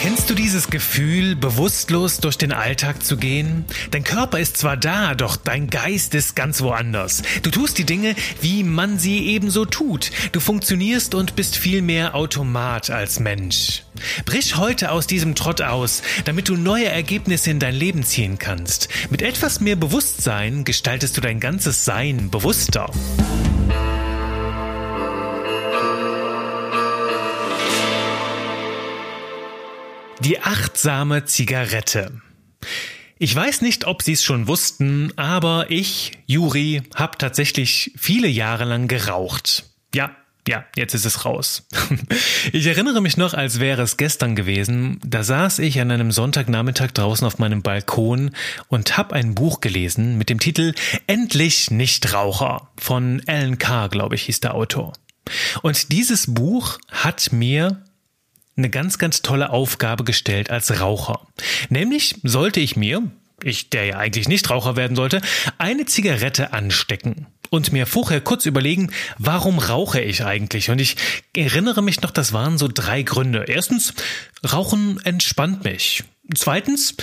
Kennst 0.00 0.30
du 0.30 0.34
dieses 0.34 0.70
Gefühl, 0.70 1.36
bewusstlos 1.36 2.20
durch 2.20 2.38
den 2.38 2.52
Alltag 2.52 3.04
zu 3.04 3.18
gehen? 3.18 3.66
Dein 3.90 4.02
Körper 4.02 4.38
ist 4.38 4.56
zwar 4.56 4.78
da, 4.78 5.14
doch 5.14 5.36
dein 5.36 5.68
Geist 5.68 6.14
ist 6.14 6.34
ganz 6.34 6.62
woanders. 6.62 7.22
Du 7.42 7.50
tust 7.50 7.76
die 7.76 7.84
Dinge, 7.84 8.14
wie 8.40 8.64
man 8.64 8.98
sie 8.98 9.26
ebenso 9.26 9.66
tut. 9.66 10.10
Du 10.32 10.40
funktionierst 10.40 11.14
und 11.14 11.36
bist 11.36 11.56
viel 11.56 11.82
mehr 11.82 12.14
Automat 12.14 12.88
als 12.88 13.20
Mensch. 13.20 13.82
Brich 14.24 14.56
heute 14.56 14.90
aus 14.90 15.06
diesem 15.06 15.34
Trott 15.34 15.60
aus, 15.60 16.02
damit 16.24 16.48
du 16.48 16.56
neue 16.56 16.86
Ergebnisse 16.86 17.50
in 17.50 17.58
dein 17.58 17.74
Leben 17.74 18.02
ziehen 18.02 18.38
kannst. 18.38 18.88
Mit 19.10 19.20
etwas 19.20 19.60
mehr 19.60 19.76
Bewusstsein 19.76 20.64
gestaltest 20.64 21.18
du 21.18 21.20
dein 21.20 21.40
ganzes 21.40 21.84
Sein 21.84 22.30
bewusster. 22.30 22.90
Die 30.22 30.38
achtsame 30.40 31.24
Zigarette. 31.24 32.20
Ich 33.18 33.34
weiß 33.34 33.62
nicht, 33.62 33.86
ob 33.86 34.02
Sie 34.02 34.12
es 34.12 34.22
schon 34.22 34.48
wussten, 34.48 35.12
aber 35.16 35.70
ich, 35.70 36.12
Juri, 36.26 36.82
habe 36.94 37.16
tatsächlich 37.16 37.92
viele 37.96 38.28
Jahre 38.28 38.64
lang 38.64 38.86
geraucht. 38.86 39.64
Ja, 39.94 40.14
ja, 40.46 40.64
jetzt 40.76 40.92
ist 40.94 41.06
es 41.06 41.24
raus. 41.24 41.66
Ich 42.52 42.66
erinnere 42.66 43.00
mich 43.00 43.16
noch, 43.16 43.34
als 43.34 43.60
wäre 43.60 43.82
es 43.82 43.96
gestern 43.96 44.34
gewesen. 44.34 44.98
Da 45.06 45.22
saß 45.22 45.58
ich 45.60 45.80
an 45.80 45.90
einem 45.90 46.10
Sonntagnachmittag 46.10 46.90
draußen 46.92 47.26
auf 47.26 47.38
meinem 47.38 47.62
Balkon 47.62 48.30
und 48.68 48.96
habe 48.96 49.14
ein 49.14 49.34
Buch 49.34 49.60
gelesen 49.60 50.18
mit 50.18 50.30
dem 50.30 50.40
Titel 50.40 50.74
Endlich 51.06 51.70
Nichtraucher 51.70 52.70
von 52.76 53.22
Alan 53.26 53.58
Carr, 53.58 53.88
glaube 53.88 54.16
ich, 54.16 54.22
hieß 54.22 54.40
der 54.40 54.54
Autor. 54.54 54.94
Und 55.62 55.92
dieses 55.92 56.34
Buch 56.34 56.78
hat 56.90 57.32
mir 57.32 57.84
eine 58.60 58.70
ganz, 58.70 58.98
ganz 58.98 59.22
tolle 59.22 59.50
Aufgabe 59.50 60.04
gestellt 60.04 60.50
als 60.50 60.80
Raucher. 60.80 61.26
Nämlich 61.68 62.16
sollte 62.22 62.60
ich 62.60 62.76
mir, 62.76 63.10
ich, 63.42 63.70
der 63.70 63.84
ja 63.86 63.98
eigentlich 63.98 64.28
nicht 64.28 64.48
Raucher 64.50 64.76
werden 64.76 64.96
sollte, 64.96 65.20
eine 65.58 65.86
Zigarette 65.86 66.52
anstecken 66.52 67.26
und 67.50 67.72
mir 67.72 67.86
vorher 67.86 68.20
kurz 68.20 68.46
überlegen, 68.46 68.92
warum 69.18 69.58
rauche 69.58 70.00
ich 70.00 70.24
eigentlich? 70.24 70.70
Und 70.70 70.80
ich 70.80 70.96
erinnere 71.36 71.82
mich 71.82 72.00
noch, 72.00 72.10
das 72.10 72.32
waren 72.32 72.58
so 72.58 72.68
drei 72.72 73.02
Gründe. 73.02 73.44
Erstens, 73.48 73.94
Rauchen 74.44 75.00
entspannt 75.04 75.64
mich. 75.64 76.04
Zweitens, 76.34 76.94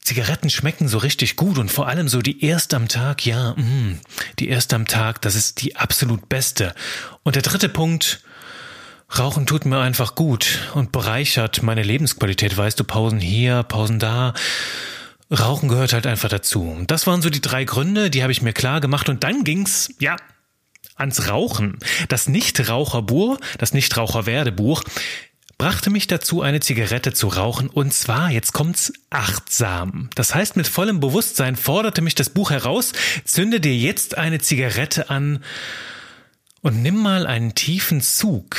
Zigaretten 0.00 0.50
schmecken 0.50 0.88
so 0.88 0.98
richtig 0.98 1.36
gut 1.36 1.58
und 1.58 1.70
vor 1.70 1.86
allem 1.86 2.08
so 2.08 2.20
die 2.20 2.44
erste 2.44 2.76
am 2.76 2.88
Tag, 2.88 3.24
ja, 3.26 3.54
mh, 3.56 3.62
mm, 3.62 4.00
die 4.38 4.48
erste 4.48 4.74
am 4.74 4.86
Tag, 4.86 5.22
das 5.22 5.36
ist 5.36 5.62
die 5.62 5.76
absolut 5.76 6.28
beste. 6.28 6.74
Und 7.22 7.36
der 7.36 7.42
dritte 7.42 7.68
Punkt, 7.68 8.22
Rauchen 9.18 9.46
tut 9.46 9.64
mir 9.64 9.80
einfach 9.80 10.14
gut 10.14 10.70
und 10.74 10.92
bereichert 10.92 11.62
meine 11.62 11.82
Lebensqualität. 11.82 12.56
Weißt 12.56 12.78
du, 12.78 12.84
Pausen 12.84 13.18
hier, 13.18 13.64
Pausen 13.64 13.98
da. 13.98 14.34
Rauchen 15.30 15.68
gehört 15.68 15.92
halt 15.92 16.06
einfach 16.06 16.28
dazu. 16.28 16.76
Das 16.86 17.06
waren 17.06 17.22
so 17.22 17.30
die 17.30 17.40
drei 17.40 17.64
Gründe, 17.64 18.10
die 18.10 18.22
habe 18.22 18.32
ich 18.32 18.42
mir 18.42 18.52
klar 18.52 18.80
gemacht 18.80 19.08
und 19.08 19.24
dann 19.24 19.44
ging's, 19.44 19.88
ja, 19.98 20.16
ans 20.96 21.28
Rauchen. 21.28 21.78
Das 22.08 22.28
Nichtraucherbuch, 22.28 23.38
das 23.58 23.72
Nichtraucherwerdebuch, 23.72 24.84
brachte 25.58 25.90
mich 25.90 26.06
dazu, 26.06 26.40
eine 26.40 26.60
Zigarette 26.60 27.12
zu 27.12 27.28
rauchen 27.28 27.68
und 27.68 27.92
zwar, 27.92 28.30
jetzt 28.30 28.52
kommt's, 28.52 28.92
achtsam. 29.10 30.08
Das 30.14 30.34
heißt, 30.34 30.56
mit 30.56 30.66
vollem 30.66 31.00
Bewusstsein 31.00 31.56
forderte 31.56 32.00
mich 32.00 32.14
das 32.14 32.30
Buch 32.30 32.50
heraus, 32.50 32.92
zünde 33.24 33.60
dir 33.60 33.76
jetzt 33.76 34.16
eine 34.16 34.38
Zigarette 34.38 35.10
an 35.10 35.44
und 36.62 36.82
nimm 36.82 36.96
mal 36.96 37.26
einen 37.26 37.54
tiefen 37.54 38.00
Zug 38.00 38.56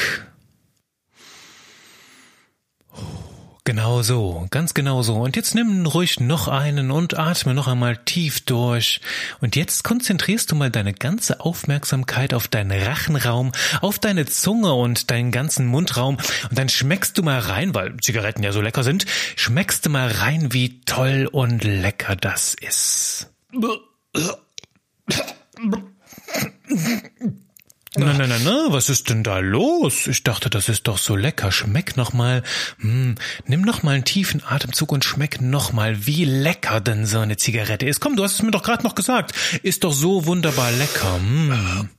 Genau 3.63 4.01
so, 4.01 4.47
ganz 4.49 4.73
genau 4.73 5.03
so. 5.03 5.17
Und 5.17 5.35
jetzt 5.35 5.53
nimm 5.53 5.85
ruhig 5.85 6.19
noch 6.19 6.47
einen 6.47 6.89
und 6.89 7.19
atme 7.19 7.53
noch 7.53 7.67
einmal 7.67 7.95
tief 7.95 8.41
durch. 8.41 9.01
Und 9.39 9.55
jetzt 9.55 9.83
konzentrierst 9.83 10.51
du 10.51 10.55
mal 10.55 10.71
deine 10.71 10.93
ganze 10.93 11.41
Aufmerksamkeit 11.41 12.33
auf 12.33 12.47
deinen 12.47 12.71
Rachenraum, 12.71 13.51
auf 13.81 13.99
deine 13.99 14.25
Zunge 14.25 14.73
und 14.73 15.11
deinen 15.11 15.31
ganzen 15.31 15.67
Mundraum. 15.67 16.17
Und 16.49 16.57
dann 16.57 16.69
schmeckst 16.69 17.19
du 17.19 17.23
mal 17.23 17.37
rein, 17.37 17.75
weil 17.75 17.95
Zigaretten 17.97 18.41
ja 18.41 18.51
so 18.51 18.61
lecker 18.61 18.83
sind, 18.83 19.05
schmeckst 19.35 19.85
du 19.85 19.91
mal 19.91 20.09
rein, 20.09 20.53
wie 20.53 20.81
toll 20.81 21.29
und 21.31 21.63
lecker 21.63 22.15
das 22.15 22.55
ist. 22.55 23.29
Na, 27.97 28.13
na, 28.13 28.25
na, 28.25 28.39
na, 28.39 28.67
was 28.69 28.87
ist 28.87 29.09
denn 29.09 29.21
da 29.21 29.39
los? 29.39 30.07
Ich 30.07 30.23
dachte, 30.23 30.49
das 30.49 30.69
ist 30.69 30.87
doch 30.87 30.97
so 30.97 31.17
lecker. 31.17 31.51
Schmeck 31.51 31.97
noch 31.97 32.13
mal, 32.13 32.41
hm, 32.79 33.15
nimm 33.47 33.61
noch 33.63 33.83
mal 33.83 33.95
einen 33.95 34.05
tiefen 34.05 34.41
Atemzug 34.45 34.93
und 34.93 35.03
schmeck 35.03 35.41
noch 35.41 35.73
mal, 35.73 36.05
wie 36.07 36.23
lecker 36.23 36.79
denn 36.79 37.05
so 37.05 37.19
eine 37.19 37.35
Zigarette 37.35 37.85
ist. 37.85 37.99
Komm, 37.99 38.15
du 38.15 38.23
hast 38.23 38.35
es 38.35 38.43
mir 38.43 38.51
doch 38.51 38.63
gerade 38.63 38.83
noch 38.83 38.95
gesagt. 38.95 39.33
Ist 39.61 39.83
doch 39.83 39.91
so 39.91 40.25
wunderbar 40.25 40.71
lecker. 40.71 41.15
Hm. 41.15 41.89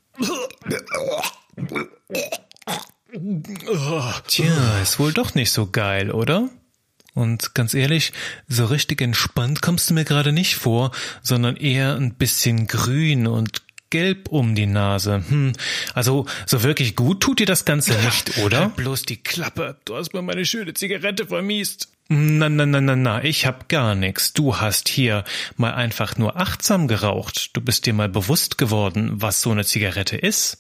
Tja, 4.29 4.81
ist 4.81 4.99
wohl 4.99 5.13
doch 5.13 5.35
nicht 5.35 5.53
so 5.53 5.67
geil, 5.67 6.11
oder? 6.11 6.49
Und 7.13 7.55
ganz 7.55 7.75
ehrlich, 7.75 8.15
so 8.49 8.65
richtig 8.65 9.03
entspannt 9.03 9.61
kommst 9.61 9.91
du 9.91 9.95
mir 9.95 10.07
gerade 10.07 10.33
nicht 10.33 10.57
vor, 10.57 10.93
sondern 11.21 11.57
eher 11.57 11.97
ein 11.97 12.15
bisschen 12.15 12.67
grün 12.67 13.27
und 13.27 13.61
gelb 13.93 14.29
um 14.31 14.57
die 14.57 14.67
Nase. 14.67 15.23
Hm, 15.29 15.53
also 15.95 16.27
so 16.47 16.63
wirklich 16.65 16.97
gut 16.97 17.21
tut 17.21 17.39
dir 17.39 17.47
das 17.47 17.65
Ganze 17.65 17.93
nicht, 18.01 18.39
oder? 18.39 18.61
Halt 18.61 18.77
bloß 18.77 19.03
die 19.03 19.19
Klappe. 19.19 19.77
Du 19.85 19.95
hast 19.95 20.15
mir 20.15 20.23
meine 20.23 20.45
schöne 20.45 20.75
Zigarette 20.75 21.27
vermiest. 21.27 21.89
Na, 22.09 22.49
na, 22.49 22.67
na, 22.67 22.81
na, 22.81 22.97
na, 22.97 23.23
ich 23.23 23.47
hab 23.47 23.69
gar 23.69 23.95
nix. 23.95 24.33
Du 24.33 24.57
hast 24.57 24.89
hier 24.89 25.25
mal 25.57 25.75
einfach 25.75 26.17
nur 26.19 26.37
achtsam 26.37 26.89
geraucht. 26.89 27.51
Du 27.53 27.61
bist 27.61 27.87
dir 27.87 27.93
mal 27.93 28.09
bewusst 28.09 28.59
geworden, 28.59 29.13
was 29.15 29.43
so 29.43 29.51
eine 29.51 29.65
Zigarette 29.65 30.17
ist. 30.17 30.59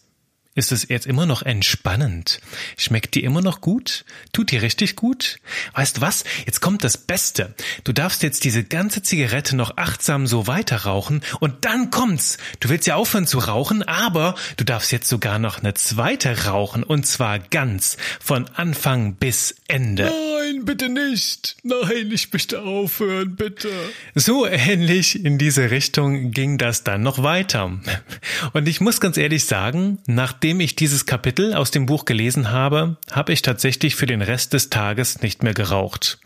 Ist 0.54 0.70
es 0.70 0.86
jetzt 0.90 1.06
immer 1.06 1.24
noch 1.24 1.40
entspannend? 1.40 2.38
Schmeckt 2.76 3.14
dir 3.14 3.24
immer 3.24 3.40
noch 3.40 3.62
gut? 3.62 4.04
Tut 4.34 4.50
dir 4.50 4.60
richtig 4.60 4.96
gut? 4.96 5.38
Weißt 5.72 6.02
was? 6.02 6.24
Jetzt 6.44 6.60
kommt 6.60 6.84
das 6.84 6.98
Beste. 6.98 7.54
Du 7.84 7.92
darfst 7.94 8.22
jetzt 8.22 8.44
diese 8.44 8.62
ganze 8.62 9.02
Zigarette 9.02 9.56
noch 9.56 9.78
achtsam 9.78 10.26
so 10.26 10.46
weiter 10.46 10.84
rauchen 10.84 11.22
und 11.40 11.64
dann 11.64 11.90
kommt's. 11.90 12.36
Du 12.60 12.68
willst 12.68 12.86
ja 12.86 12.96
aufhören 12.96 13.26
zu 13.26 13.38
rauchen, 13.38 13.82
aber 13.82 14.34
du 14.58 14.64
darfst 14.64 14.92
jetzt 14.92 15.08
sogar 15.08 15.38
noch 15.38 15.60
eine 15.60 15.72
zweite 15.72 16.44
rauchen 16.44 16.82
und 16.82 17.06
zwar 17.06 17.38
ganz 17.38 17.96
von 18.20 18.46
Anfang 18.48 19.14
bis 19.14 19.54
Ende. 19.68 20.04
Nein, 20.04 20.51
bitte 20.64 20.88
nicht. 20.88 21.56
Nein, 21.62 22.10
ich 22.12 22.32
möchte 22.32 22.62
aufhören, 22.62 23.36
bitte. 23.36 23.70
So 24.14 24.46
ähnlich 24.46 25.24
in 25.24 25.38
diese 25.38 25.70
Richtung 25.70 26.32
ging 26.32 26.58
das 26.58 26.84
dann 26.84 27.02
noch 27.02 27.22
weiter. 27.22 27.78
Und 28.52 28.68
ich 28.68 28.80
muss 28.80 29.00
ganz 29.00 29.16
ehrlich 29.16 29.44
sagen, 29.44 29.98
nach 30.06 30.32
Nachdem 30.32 30.60
ich 30.60 30.74
dieses 30.74 31.04
Kapitel 31.04 31.52
aus 31.52 31.70
dem 31.70 31.84
Buch 31.84 32.06
gelesen 32.06 32.50
habe, 32.50 32.96
habe 33.10 33.34
ich 33.34 33.42
tatsächlich 33.42 33.96
für 33.96 34.06
den 34.06 34.22
Rest 34.22 34.54
des 34.54 34.70
Tages 34.70 35.20
nicht 35.20 35.42
mehr 35.42 35.52
geraucht. 35.52 36.18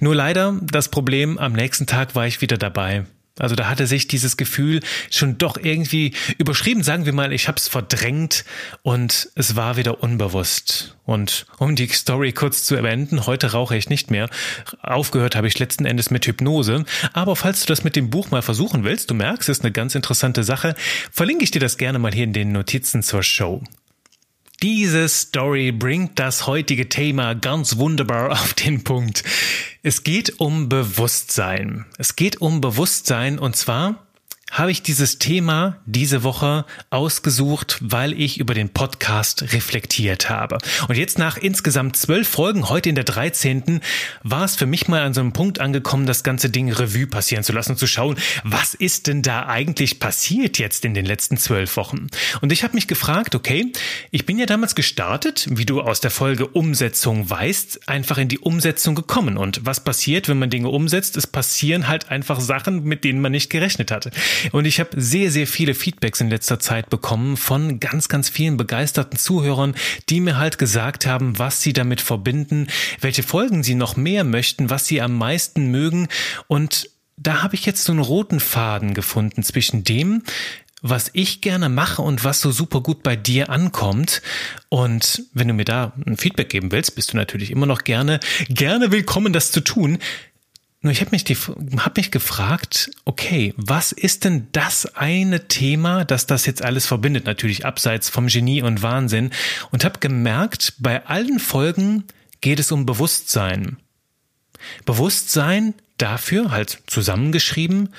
Nur 0.00 0.14
leider 0.14 0.60
das 0.62 0.90
Problem, 0.90 1.38
am 1.38 1.54
nächsten 1.54 1.86
Tag 1.86 2.14
war 2.14 2.26
ich 2.26 2.42
wieder 2.42 2.58
dabei. 2.58 3.06
Also 3.38 3.56
da 3.56 3.68
hatte 3.68 3.88
sich 3.88 4.06
dieses 4.06 4.36
Gefühl 4.36 4.80
schon 5.10 5.38
doch 5.38 5.56
irgendwie 5.56 6.14
überschrieben, 6.38 6.84
sagen 6.84 7.04
wir 7.04 7.12
mal, 7.12 7.32
ich 7.32 7.48
habe 7.48 7.58
es 7.58 7.66
verdrängt 7.66 8.44
und 8.82 9.28
es 9.34 9.56
war 9.56 9.76
wieder 9.76 10.02
unbewusst. 10.04 10.96
Und 11.04 11.46
um 11.58 11.74
die 11.74 11.88
Story 11.88 12.32
kurz 12.32 12.64
zu 12.64 12.76
beenden, 12.76 13.26
heute 13.26 13.52
rauche 13.52 13.76
ich 13.76 13.88
nicht 13.88 14.10
mehr. 14.10 14.30
Aufgehört 14.82 15.34
habe 15.34 15.48
ich 15.48 15.58
letzten 15.58 15.84
Endes 15.84 16.10
mit 16.10 16.26
Hypnose. 16.26 16.84
Aber 17.12 17.34
falls 17.34 17.60
du 17.60 17.66
das 17.66 17.82
mit 17.82 17.96
dem 17.96 18.08
Buch 18.08 18.30
mal 18.30 18.42
versuchen 18.42 18.84
willst, 18.84 19.10
du 19.10 19.14
merkst, 19.14 19.48
es 19.48 19.58
ist 19.58 19.64
eine 19.64 19.72
ganz 19.72 19.96
interessante 19.96 20.44
Sache, 20.44 20.76
verlinke 21.10 21.42
ich 21.42 21.50
dir 21.50 21.60
das 21.60 21.76
gerne 21.76 21.98
mal 21.98 22.14
hier 22.14 22.24
in 22.24 22.32
den 22.32 22.52
Notizen 22.52 23.02
zur 23.02 23.22
Show. 23.22 23.62
Diese 24.62 25.08
Story 25.08 25.72
bringt 25.72 26.18
das 26.18 26.46
heutige 26.46 26.88
Thema 26.88 27.34
ganz 27.34 27.76
wunderbar 27.76 28.32
auf 28.32 28.54
den 28.54 28.84
Punkt. 28.84 29.24
Es 29.82 30.04
geht 30.04 30.40
um 30.40 30.68
Bewusstsein. 30.68 31.84
Es 31.98 32.16
geht 32.16 32.40
um 32.40 32.60
Bewusstsein 32.60 33.38
und 33.38 33.56
zwar 33.56 34.03
habe 34.54 34.70
ich 34.70 34.82
dieses 34.82 35.18
Thema 35.18 35.78
diese 35.84 36.22
Woche 36.22 36.64
ausgesucht, 36.88 37.78
weil 37.80 38.12
ich 38.12 38.38
über 38.38 38.54
den 38.54 38.68
Podcast 38.68 39.52
reflektiert 39.52 40.30
habe. 40.30 40.58
Und 40.86 40.96
jetzt 40.96 41.18
nach 41.18 41.36
insgesamt 41.36 41.96
zwölf 41.96 42.28
Folgen, 42.28 42.68
heute 42.68 42.88
in 42.88 42.94
der 42.94 43.02
13., 43.02 43.80
war 44.22 44.44
es 44.44 44.54
für 44.54 44.66
mich 44.66 44.86
mal 44.86 45.02
an 45.02 45.12
so 45.12 45.20
einem 45.20 45.32
Punkt 45.32 45.58
angekommen, 45.58 46.06
das 46.06 46.22
ganze 46.22 46.50
Ding 46.50 46.70
Revue 46.72 47.08
passieren 47.08 47.42
zu 47.42 47.52
lassen, 47.52 47.76
zu 47.76 47.88
schauen, 47.88 48.16
was 48.44 48.74
ist 48.74 49.08
denn 49.08 49.22
da 49.22 49.46
eigentlich 49.46 49.98
passiert 49.98 50.58
jetzt 50.58 50.84
in 50.84 50.94
den 50.94 51.04
letzten 51.04 51.36
zwölf 51.36 51.76
Wochen? 51.76 52.06
Und 52.40 52.52
ich 52.52 52.62
habe 52.62 52.74
mich 52.74 52.86
gefragt, 52.86 53.34
okay, 53.34 53.72
ich 54.12 54.24
bin 54.24 54.38
ja 54.38 54.46
damals 54.46 54.76
gestartet, 54.76 55.48
wie 55.50 55.66
du 55.66 55.80
aus 55.80 56.00
der 56.00 56.12
Folge 56.12 56.46
Umsetzung 56.46 57.28
weißt, 57.28 57.88
einfach 57.88 58.18
in 58.18 58.28
die 58.28 58.38
Umsetzung 58.38 58.94
gekommen. 58.94 59.36
Und 59.36 59.66
was 59.66 59.82
passiert, 59.82 60.28
wenn 60.28 60.38
man 60.38 60.50
Dinge 60.50 60.68
umsetzt? 60.68 61.16
Es 61.16 61.26
passieren 61.26 61.88
halt 61.88 62.08
einfach 62.08 62.38
Sachen, 62.38 62.84
mit 62.84 63.02
denen 63.02 63.20
man 63.20 63.32
nicht 63.32 63.50
gerechnet 63.50 63.90
hatte. 63.90 64.12
Und 64.52 64.64
ich 64.64 64.80
habe 64.80 65.00
sehr, 65.00 65.30
sehr 65.30 65.46
viele 65.46 65.74
Feedbacks 65.74 66.20
in 66.20 66.30
letzter 66.30 66.60
Zeit 66.60 66.90
bekommen 66.90 67.36
von 67.36 67.80
ganz, 67.80 68.08
ganz 68.08 68.28
vielen 68.28 68.56
begeisterten 68.56 69.18
Zuhörern, 69.18 69.74
die 70.08 70.20
mir 70.20 70.38
halt 70.38 70.58
gesagt 70.58 71.06
haben, 71.06 71.38
was 71.38 71.62
sie 71.62 71.72
damit 71.72 72.00
verbinden, 72.00 72.68
welche 73.00 73.22
Folgen 73.22 73.62
sie 73.62 73.74
noch 73.74 73.96
mehr 73.96 74.24
möchten, 74.24 74.70
was 74.70 74.86
sie 74.86 75.00
am 75.00 75.16
meisten 75.16 75.70
mögen. 75.70 76.08
Und 76.46 76.90
da 77.16 77.42
habe 77.42 77.54
ich 77.54 77.66
jetzt 77.66 77.84
so 77.84 77.92
einen 77.92 78.00
roten 78.00 78.40
Faden 78.40 78.94
gefunden 78.94 79.42
zwischen 79.42 79.84
dem, 79.84 80.22
was 80.86 81.10
ich 81.14 81.40
gerne 81.40 81.70
mache 81.70 82.02
und 82.02 82.24
was 82.24 82.42
so 82.42 82.50
super 82.50 82.82
gut 82.82 83.02
bei 83.02 83.16
dir 83.16 83.48
ankommt. 83.48 84.20
Und 84.68 85.24
wenn 85.32 85.48
du 85.48 85.54
mir 85.54 85.64
da 85.64 85.94
ein 86.06 86.18
Feedback 86.18 86.50
geben 86.50 86.72
willst, 86.72 86.94
bist 86.94 87.12
du 87.12 87.16
natürlich 87.16 87.50
immer 87.50 87.64
noch 87.64 87.84
gerne, 87.84 88.20
gerne 88.50 88.92
willkommen, 88.92 89.32
das 89.32 89.50
zu 89.50 89.60
tun. 89.60 89.98
Nur 90.84 90.92
ich 90.92 91.00
habe 91.00 91.12
mich, 91.12 91.24
hab 91.24 91.96
mich 91.96 92.10
gefragt, 92.10 92.90
okay, 93.06 93.54
was 93.56 93.90
ist 93.90 94.26
denn 94.26 94.48
das 94.52 94.84
eine 94.94 95.48
Thema, 95.48 96.04
das 96.04 96.26
das 96.26 96.44
jetzt 96.44 96.60
alles 96.60 96.84
verbindet? 96.84 97.24
Natürlich 97.24 97.64
abseits 97.64 98.10
vom 98.10 98.26
Genie 98.26 98.60
und 98.60 98.82
Wahnsinn. 98.82 99.30
Und 99.70 99.82
habe 99.82 99.98
gemerkt, 99.98 100.74
bei 100.78 101.06
allen 101.06 101.38
Folgen 101.38 102.04
geht 102.42 102.60
es 102.60 102.70
um 102.70 102.84
Bewusstsein. 102.84 103.78
Bewusstsein 104.84 105.72
dafür, 105.96 106.50
halt 106.50 106.82
zusammengeschrieben, 106.86 107.94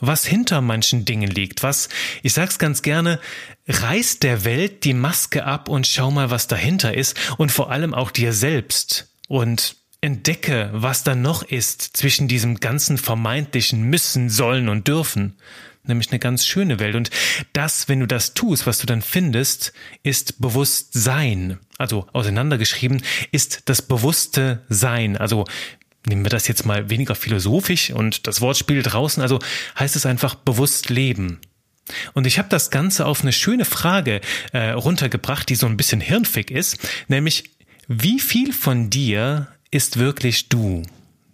was 0.00 0.24
hinter 0.24 0.62
manchen 0.62 1.04
Dingen 1.04 1.30
liegt, 1.30 1.62
was, 1.62 1.90
ich 2.24 2.32
sag's 2.32 2.58
ganz 2.58 2.82
gerne, 2.82 3.20
reiß 3.68 4.18
der 4.18 4.44
Welt 4.44 4.82
die 4.82 4.94
Maske 4.94 5.44
ab 5.44 5.68
und 5.68 5.86
schau 5.86 6.10
mal, 6.10 6.30
was 6.30 6.48
dahinter 6.48 6.92
ist 6.92 7.16
und 7.38 7.52
vor 7.52 7.70
allem 7.70 7.94
auch 7.94 8.10
dir 8.10 8.32
selbst 8.32 9.12
und 9.28 9.76
entdecke, 10.00 10.70
was 10.72 11.04
da 11.04 11.14
noch 11.14 11.42
ist 11.42 11.96
zwischen 11.96 12.28
diesem 12.28 12.60
ganzen 12.60 12.98
vermeintlichen 12.98 13.82
müssen, 13.82 14.30
sollen 14.30 14.68
und 14.68 14.88
dürfen. 14.88 15.36
Nämlich 15.84 16.10
eine 16.10 16.18
ganz 16.18 16.46
schöne 16.46 16.78
Welt. 16.78 16.94
Und 16.94 17.10
das, 17.52 17.88
wenn 17.88 18.00
du 18.00 18.06
das 18.06 18.34
tust, 18.34 18.66
was 18.66 18.78
du 18.78 18.86
dann 18.86 19.02
findest, 19.02 19.72
ist 20.02 20.40
Bewusstsein. 20.40 21.58
Also 21.78 22.06
auseinandergeschrieben 22.12 23.02
ist 23.32 23.62
das 23.66 23.82
bewusste 23.82 24.62
Sein. 24.68 25.16
Also 25.16 25.46
nehmen 26.06 26.24
wir 26.24 26.30
das 26.30 26.48
jetzt 26.48 26.66
mal 26.66 26.90
weniger 26.90 27.14
philosophisch 27.14 27.90
und 27.90 28.26
das 28.26 28.40
Wortspiel 28.40 28.82
draußen, 28.82 29.22
also 29.22 29.38
heißt 29.78 29.96
es 29.96 30.06
einfach 30.06 30.34
bewusst 30.34 30.90
leben. 30.90 31.40
Und 32.12 32.26
ich 32.26 32.38
habe 32.38 32.48
das 32.48 32.70
Ganze 32.70 33.06
auf 33.06 33.22
eine 33.22 33.32
schöne 33.32 33.64
Frage 33.64 34.20
äh, 34.52 34.70
runtergebracht, 34.70 35.48
die 35.48 35.56
so 35.56 35.66
ein 35.66 35.76
bisschen 35.76 36.00
hirnfick 36.00 36.50
ist, 36.50 36.78
nämlich 37.08 37.50
wie 37.88 38.20
viel 38.20 38.52
von 38.52 38.90
dir 38.90 39.48
ist 39.70 39.98
wirklich 39.98 40.48
du? 40.48 40.82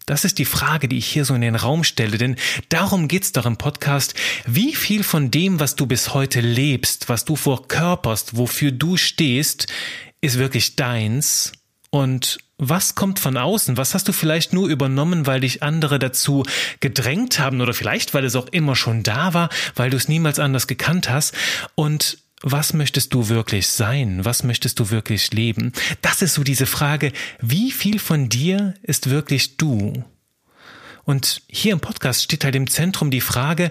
Das 0.07 0.25
ist 0.25 0.39
die 0.39 0.45
Frage, 0.45 0.87
die 0.87 0.99
ich 0.99 1.07
hier 1.07 1.25
so 1.25 1.35
in 1.35 1.41
den 1.41 1.57
Raum 1.57 1.83
stelle, 1.83 2.17
denn 2.17 2.37
darum 2.69 3.09
geht's 3.09 3.33
doch 3.33 3.45
im 3.45 3.57
Podcast. 3.57 4.15
Wie 4.47 4.75
viel 4.75 5.03
von 5.03 5.33
dem, 5.33 5.59
was 5.59 5.75
du 5.75 5.87
bis 5.87 6.15
heute 6.15 6.41
lebst, 6.41 7.09
was 7.09 7.25
du 7.25 7.35
verkörperst, 7.35 8.37
wofür 8.37 8.71
du 8.71 8.97
stehst, 8.97 9.67
ist 10.21 10.39
wirklich 10.39 10.77
deins 10.77 11.53
und 11.91 12.39
was 12.59 12.95
kommt 12.95 13.19
von 13.19 13.37
außen? 13.37 13.77
Was 13.77 13.95
hast 13.95 14.09
du 14.09 14.13
vielleicht 14.13 14.53
nur 14.53 14.69
übernommen, 14.69 15.27
weil 15.27 15.41
dich 15.41 15.63
andere 15.63 15.99
dazu 15.99 16.45
gedrängt 16.81 17.39
haben 17.39 17.61
oder 17.61 17.75
vielleicht, 17.75 18.15
weil 18.15 18.25
es 18.25 18.37
auch 18.37 18.47
immer 18.49 18.77
schon 18.77 19.03
da 19.03 19.35
war, 19.35 19.51
weil 19.75 19.91
du 19.91 19.97
es 19.97 20.09
niemals 20.09 20.39
anders 20.39 20.67
gekannt 20.67 21.11
hast? 21.11 21.35
Und 21.75 22.19
was 22.43 22.73
möchtest 22.75 23.15
du 23.15 23.29
wirklich 23.29 23.69
sein? 23.69 24.25
Was 24.25 24.43
möchtest 24.43 24.79
du 24.79 24.91
wirklich 24.91 25.33
leben? 25.33 25.73
Das 26.03 26.23
ist 26.23 26.35
so 26.35 26.45
diese 26.45 26.67
Frage, 26.67 27.13
wie 27.41 27.71
viel 27.71 27.99
von 27.99 28.29
dir 28.29 28.75
ist 28.83 29.11
wirklich 29.11 29.57
du? 29.57 30.05
Und 31.05 31.43
hier 31.49 31.73
im 31.73 31.81
Podcast 31.81 32.25
steht 32.25 32.45
halt 32.45 32.57
im 32.57 32.69
Zentrum 32.69 33.11
die 33.11 33.21
Frage, 33.21 33.71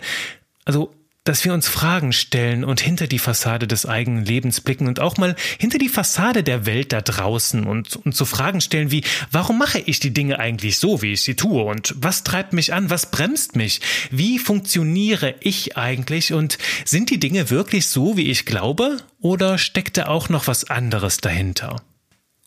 also 0.63 0.95
dass 1.25 1.43
wir 1.43 1.53
uns 1.53 1.67
Fragen 1.67 2.13
stellen 2.13 2.63
und 2.63 2.79
hinter 2.79 3.07
die 3.07 3.19
Fassade 3.19 3.67
des 3.67 3.85
eigenen 3.85 4.23
Lebens 4.23 4.61
blicken 4.61 4.87
und 4.87 4.99
auch 4.99 5.17
mal 5.17 5.35
hinter 5.59 5.77
die 5.77 5.89
Fassade 5.89 6.43
der 6.43 6.65
Welt 6.65 6.93
da 6.93 7.01
draußen 7.01 7.65
und, 7.65 7.97
und 7.97 8.15
so 8.15 8.25
Fragen 8.25 8.61
stellen 8.61 8.91
wie, 8.91 9.03
warum 9.31 9.57
mache 9.57 9.79
ich 9.79 9.99
die 9.99 10.13
Dinge 10.13 10.39
eigentlich 10.39 10.77
so, 10.77 11.01
wie 11.01 11.13
ich 11.13 11.23
sie 11.23 11.35
tue? 11.35 11.63
Und 11.63 11.95
was 11.97 12.23
treibt 12.23 12.53
mich 12.53 12.73
an, 12.73 12.89
was 12.89 13.11
bremst 13.11 13.55
mich, 13.55 13.81
wie 14.11 14.39
funktioniere 14.39 15.35
ich 15.39 15.75
eigentlich? 15.77 16.31
Und 16.31 16.57
sind 16.85 17.09
die 17.09 17.19
Dinge 17.19 17.49
wirklich 17.49 17.87
so, 17.87 18.15
wie 18.15 18.29
ich 18.29 18.45
glaube? 18.45 18.97
Oder 19.19 19.57
steckt 19.57 19.97
da 19.97 20.05
auch 20.05 20.29
noch 20.29 20.47
was 20.47 20.69
anderes 20.69 21.17
dahinter? 21.17 21.81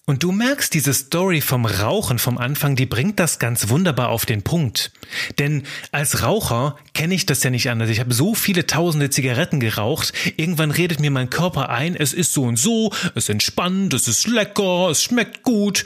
Und 0.08 0.22
du 0.22 0.32
merkst, 0.32 0.72
diese 0.72 0.94
Story 0.94 1.42
vom 1.42 1.66
Rauchen 1.66 2.18
vom 2.18 2.38
Anfang, 2.38 2.76
die 2.76 2.86
bringt 2.86 3.20
das 3.20 3.38
ganz 3.38 3.68
wunderbar 3.68 4.08
auf 4.08 4.24
den 4.24 4.40
Punkt. 4.40 4.90
Denn 5.38 5.64
als 5.92 6.22
Raucher 6.22 6.76
kenne 6.94 7.14
ich 7.14 7.26
das 7.26 7.42
ja 7.42 7.50
nicht 7.50 7.68
anders. 7.68 7.90
Ich 7.90 8.00
habe 8.00 8.14
so 8.14 8.34
viele 8.34 8.66
tausende 8.66 9.10
Zigaretten 9.10 9.60
geraucht. 9.60 10.14
Irgendwann 10.38 10.70
redet 10.70 10.98
mir 10.98 11.10
mein 11.10 11.28
Körper 11.28 11.68
ein, 11.68 11.94
es 11.94 12.14
ist 12.14 12.32
so 12.32 12.44
und 12.44 12.56
so, 12.56 12.90
es 13.16 13.28
entspannt, 13.28 13.92
es 13.92 14.08
ist 14.08 14.26
lecker, 14.26 14.88
es 14.88 15.02
schmeckt 15.02 15.42
gut. 15.42 15.84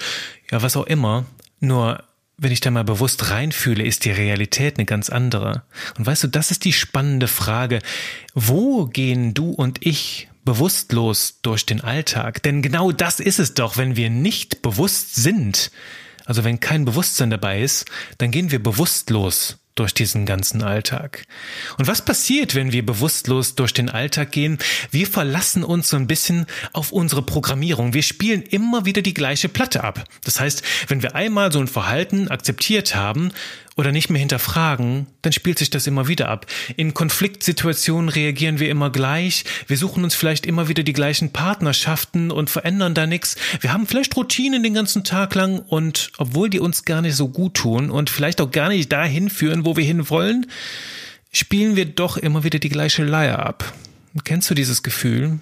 Ja, 0.53 0.63
was 0.63 0.77
auch 0.77 0.87
immer. 0.87 1.25
Nur 1.59 2.05
wenn 2.39 2.53
ich 2.53 2.61
da 2.61 2.71
mal 2.71 2.85
bewusst 2.85 3.29
reinfühle, 3.33 3.83
ist 3.83 4.05
die 4.05 4.13
Realität 4.13 4.79
eine 4.79 4.87
ganz 4.87 5.11
andere. 5.11 5.65
Und 5.99 6.07
weißt 6.07 6.23
du, 6.23 6.29
das 6.29 6.53
ist 6.53 6.65
die 6.65 6.73
spannende 6.73 7.27
Frage. 7.27 7.81
Wo 8.35 8.87
gehen 8.87 9.35
du 9.35 9.51
und 9.51 9.85
ich 9.85 10.29
bewusstlos 10.44 11.39
durch 11.43 11.67
den 11.67 11.81
Alltag. 11.81 12.43
Denn 12.43 12.62
genau 12.62 12.93
das 12.93 13.21
ist 13.21 13.39
es 13.39 13.55
doch, 13.55 13.77
wenn 13.77 13.97
wir 13.97 14.11
nicht 14.11 14.62
bewusst 14.62 15.15
sind. 15.15 15.71
Also 16.25 16.44
wenn 16.44 16.61
kein 16.61 16.85
Bewusstsein 16.85 17.31
dabei 17.31 17.62
ist, 17.62 17.87
dann 18.19 18.31
gehen 18.31 18.50
wir 18.50 18.62
bewusstlos 18.62 19.59
durch 19.75 19.94
diesen 19.94 20.27
ganzen 20.27 20.62
Alltag. 20.62 21.25
Und 21.79 21.87
was 21.87 22.05
passiert, 22.05 22.55
wenn 22.55 22.73
wir 22.73 22.85
bewusstlos 22.85 23.55
durch 23.55 23.73
den 23.73 23.89
Alltag 23.89 24.31
gehen? 24.31 24.59
Wir 24.91 25.06
verlassen 25.06 25.65
uns 25.65 25.89
so 25.89 25.97
ein 25.97 26.06
bisschen 26.06 26.47
auf 26.73 26.93
unsere 26.93 27.23
Programmierung. 27.23 27.94
Wir 27.94 28.03
spielen 28.03 28.43
immer 28.43 28.85
wieder 28.85 29.03
die 29.03 29.15
gleiche 29.15 29.49
Platte 29.49 29.83
ab. 29.83 30.05
Das 30.25 30.41
heißt, 30.41 30.62
wenn 30.89 31.03
wir 31.03 31.15
einmal 31.15 31.50
so 31.53 31.59
ein 31.59 31.69
Verhalten 31.69 32.29
akzeptiert 32.29 32.94
haben 32.94 33.33
oder 33.77 33.93
nicht 33.93 34.11
mehr 34.11 34.21
hinterfragen, 34.21 35.07
dann 35.23 35.33
spielt 35.33 35.59
sich 35.59 35.71
das 35.71 35.87
immer 35.87 36.09
wieder 36.09 36.29
ab. 36.29 36.47
In 36.77 36.95
Konfliktsituationen 36.95 38.09
reagieren 38.09 38.59
wir 38.59 38.69
immer 38.69 38.91
gleich. 38.91 39.45
Wir 39.67 39.77
suchen 39.77 40.05
uns 40.05 40.15
vielleicht 40.15 40.45
immer 40.45 40.69
wieder 40.69 40.83
die 40.83 40.93
gleichen 40.93 41.33
Partnerschaften 41.33 42.31
und 42.31 42.51
verändern 42.51 42.95
da 42.95 43.07
nichts. 43.07 43.37
Wir 43.61 43.73
haben 43.73 43.87
vielleicht 43.87 44.17
Routinen 44.17 44.63
den 44.63 44.75
ganzen 44.75 45.05
Tag 45.05 45.35
lang 45.35 45.59
und 45.59 46.13
obwohl 46.19 46.51
die 46.51 46.61
uns 46.61 46.85
gar 46.85 47.01
nicht 47.01 47.17
so 47.17 47.29
gut 47.29 47.55
tun 47.55 47.91
und 47.91 48.11
vielleicht 48.11 48.41
auch 48.41 48.51
gar 48.51 48.69
nicht 48.69 48.93
dahin 48.93 49.31
führen, 49.31 49.65
wo 49.65 49.77
wir 49.77 49.85
hinwollen, 49.85 50.47
spielen 51.33 51.77
wir 51.77 51.87
doch 51.87 52.17
immer 52.19 52.45
wieder 52.45 52.59
die 52.59 52.69
gleiche 52.69 53.05
Leier 53.05 53.39
ab. 53.39 53.73
Kennst 54.25 54.51
du 54.51 54.55
dieses 54.55 54.83
Gefühl, 54.83 55.41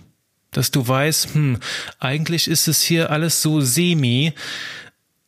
dass 0.52 0.70
du 0.70 0.86
weißt, 0.86 1.34
hm, 1.34 1.58
eigentlich 1.98 2.48
ist 2.48 2.68
es 2.68 2.82
hier 2.82 3.10
alles 3.10 3.42
so 3.42 3.60
semi 3.60 4.32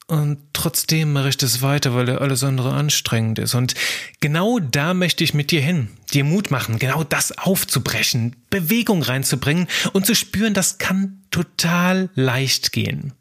und 0.08 0.38
trotzdem 0.52 1.12
mache 1.12 1.30
ich 1.30 1.36
das 1.36 1.62
weiter, 1.62 1.94
weil 1.94 2.10
alles 2.10 2.44
andere 2.44 2.72
anstrengend 2.72 3.38
ist. 3.38 3.54
Und 3.54 3.74
genau 4.20 4.58
da 4.58 4.94
möchte 4.94 5.24
ich 5.24 5.32
mit 5.32 5.50
dir 5.50 5.60
hin, 5.60 5.88
dir 6.12 6.24
Mut 6.24 6.50
machen, 6.50 6.78
genau 6.78 7.04
das 7.04 7.38
aufzubrechen, 7.38 8.36
Bewegung 8.50 9.02
reinzubringen 9.02 9.68
und 9.92 10.04
zu 10.04 10.14
spüren, 10.14 10.54
das 10.54 10.78
kann 10.78 11.22
total 11.30 12.10
leicht 12.14 12.72
gehen. 12.72 13.12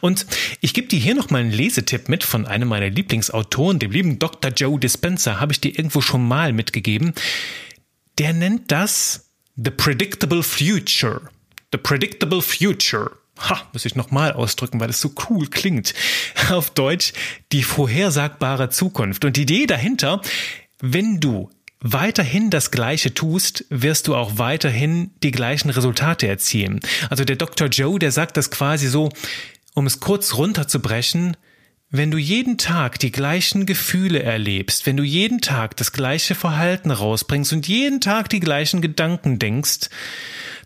Und 0.00 0.26
ich 0.60 0.74
gebe 0.74 0.86
dir 0.86 0.98
hier 0.98 1.14
noch 1.14 1.30
mal 1.30 1.40
einen 1.40 1.50
Lesetipp 1.50 2.08
mit 2.08 2.22
von 2.22 2.46
einem 2.46 2.68
meiner 2.68 2.90
Lieblingsautoren, 2.90 3.78
dem 3.78 3.90
lieben 3.90 4.18
Dr. 4.18 4.52
Joe 4.52 4.78
Dispenza, 4.78 5.40
habe 5.40 5.52
ich 5.52 5.60
dir 5.60 5.76
irgendwo 5.76 6.00
schon 6.00 6.26
mal 6.26 6.52
mitgegeben. 6.52 7.12
Der 8.18 8.32
nennt 8.32 8.70
das 8.70 9.32
The 9.56 9.70
Predictable 9.70 10.42
Future. 10.42 11.22
The 11.72 11.78
Predictable 11.78 12.42
Future. 12.42 13.10
Ha, 13.38 13.62
muss 13.72 13.84
ich 13.84 13.94
nochmal 13.94 14.32
ausdrücken, 14.32 14.80
weil 14.80 14.90
es 14.90 15.00
so 15.00 15.12
cool 15.28 15.46
klingt. 15.48 15.94
Auf 16.50 16.70
Deutsch 16.70 17.12
die 17.52 17.62
vorhersagbare 17.62 18.70
Zukunft. 18.70 19.24
Und 19.24 19.36
die 19.36 19.42
Idee 19.42 19.66
dahinter, 19.66 20.22
wenn 20.80 21.20
du 21.20 21.50
weiterhin 21.80 22.50
das 22.50 22.70
Gleiche 22.70 23.12
tust, 23.14 23.64
wirst 23.68 24.08
du 24.08 24.16
auch 24.16 24.38
weiterhin 24.38 25.10
die 25.22 25.30
gleichen 25.30 25.70
Resultate 25.70 26.26
erzielen. 26.26 26.80
Also 27.10 27.24
der 27.24 27.36
Dr. 27.36 27.68
Joe, 27.68 27.98
der 27.98 28.12
sagt 28.12 28.36
das 28.36 28.50
quasi 28.50 28.88
so, 28.88 29.10
um 29.74 29.86
es 29.86 30.00
kurz 30.00 30.34
runterzubrechen, 30.34 31.36
wenn 31.96 32.10
du 32.10 32.18
jeden 32.18 32.58
Tag 32.58 32.98
die 32.98 33.12
gleichen 33.12 33.66
Gefühle 33.66 34.22
erlebst, 34.22 34.86
wenn 34.86 34.96
du 34.96 35.02
jeden 35.02 35.40
Tag 35.40 35.76
das 35.76 35.92
gleiche 35.92 36.34
Verhalten 36.34 36.90
rausbringst 36.90 37.52
und 37.52 37.68
jeden 37.68 38.00
Tag 38.00 38.28
die 38.28 38.40
gleichen 38.40 38.80
Gedanken 38.80 39.38
denkst, 39.38 39.88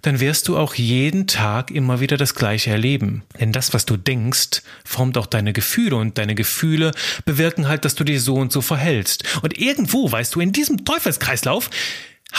dann 0.02 0.20
wirst 0.20 0.48
du 0.48 0.56
auch 0.56 0.74
jeden 0.74 1.26
Tag 1.26 1.70
immer 1.70 2.00
wieder 2.00 2.16
das 2.16 2.34
gleiche 2.34 2.70
erleben. 2.70 3.22
Denn 3.38 3.52
das, 3.52 3.74
was 3.74 3.84
du 3.84 3.96
denkst, 3.96 4.62
formt 4.84 5.18
auch 5.18 5.26
deine 5.26 5.52
Gefühle 5.52 5.96
und 5.96 6.16
deine 6.16 6.34
Gefühle 6.34 6.92
bewirken 7.24 7.68
halt, 7.68 7.84
dass 7.84 7.94
du 7.94 8.04
dich 8.04 8.22
so 8.22 8.36
und 8.36 8.50
so 8.50 8.62
verhältst. 8.62 9.24
Und 9.42 9.58
irgendwo, 9.58 10.10
weißt 10.10 10.34
du, 10.34 10.40
in 10.40 10.52
diesem 10.52 10.84
Teufelskreislauf 10.84 11.70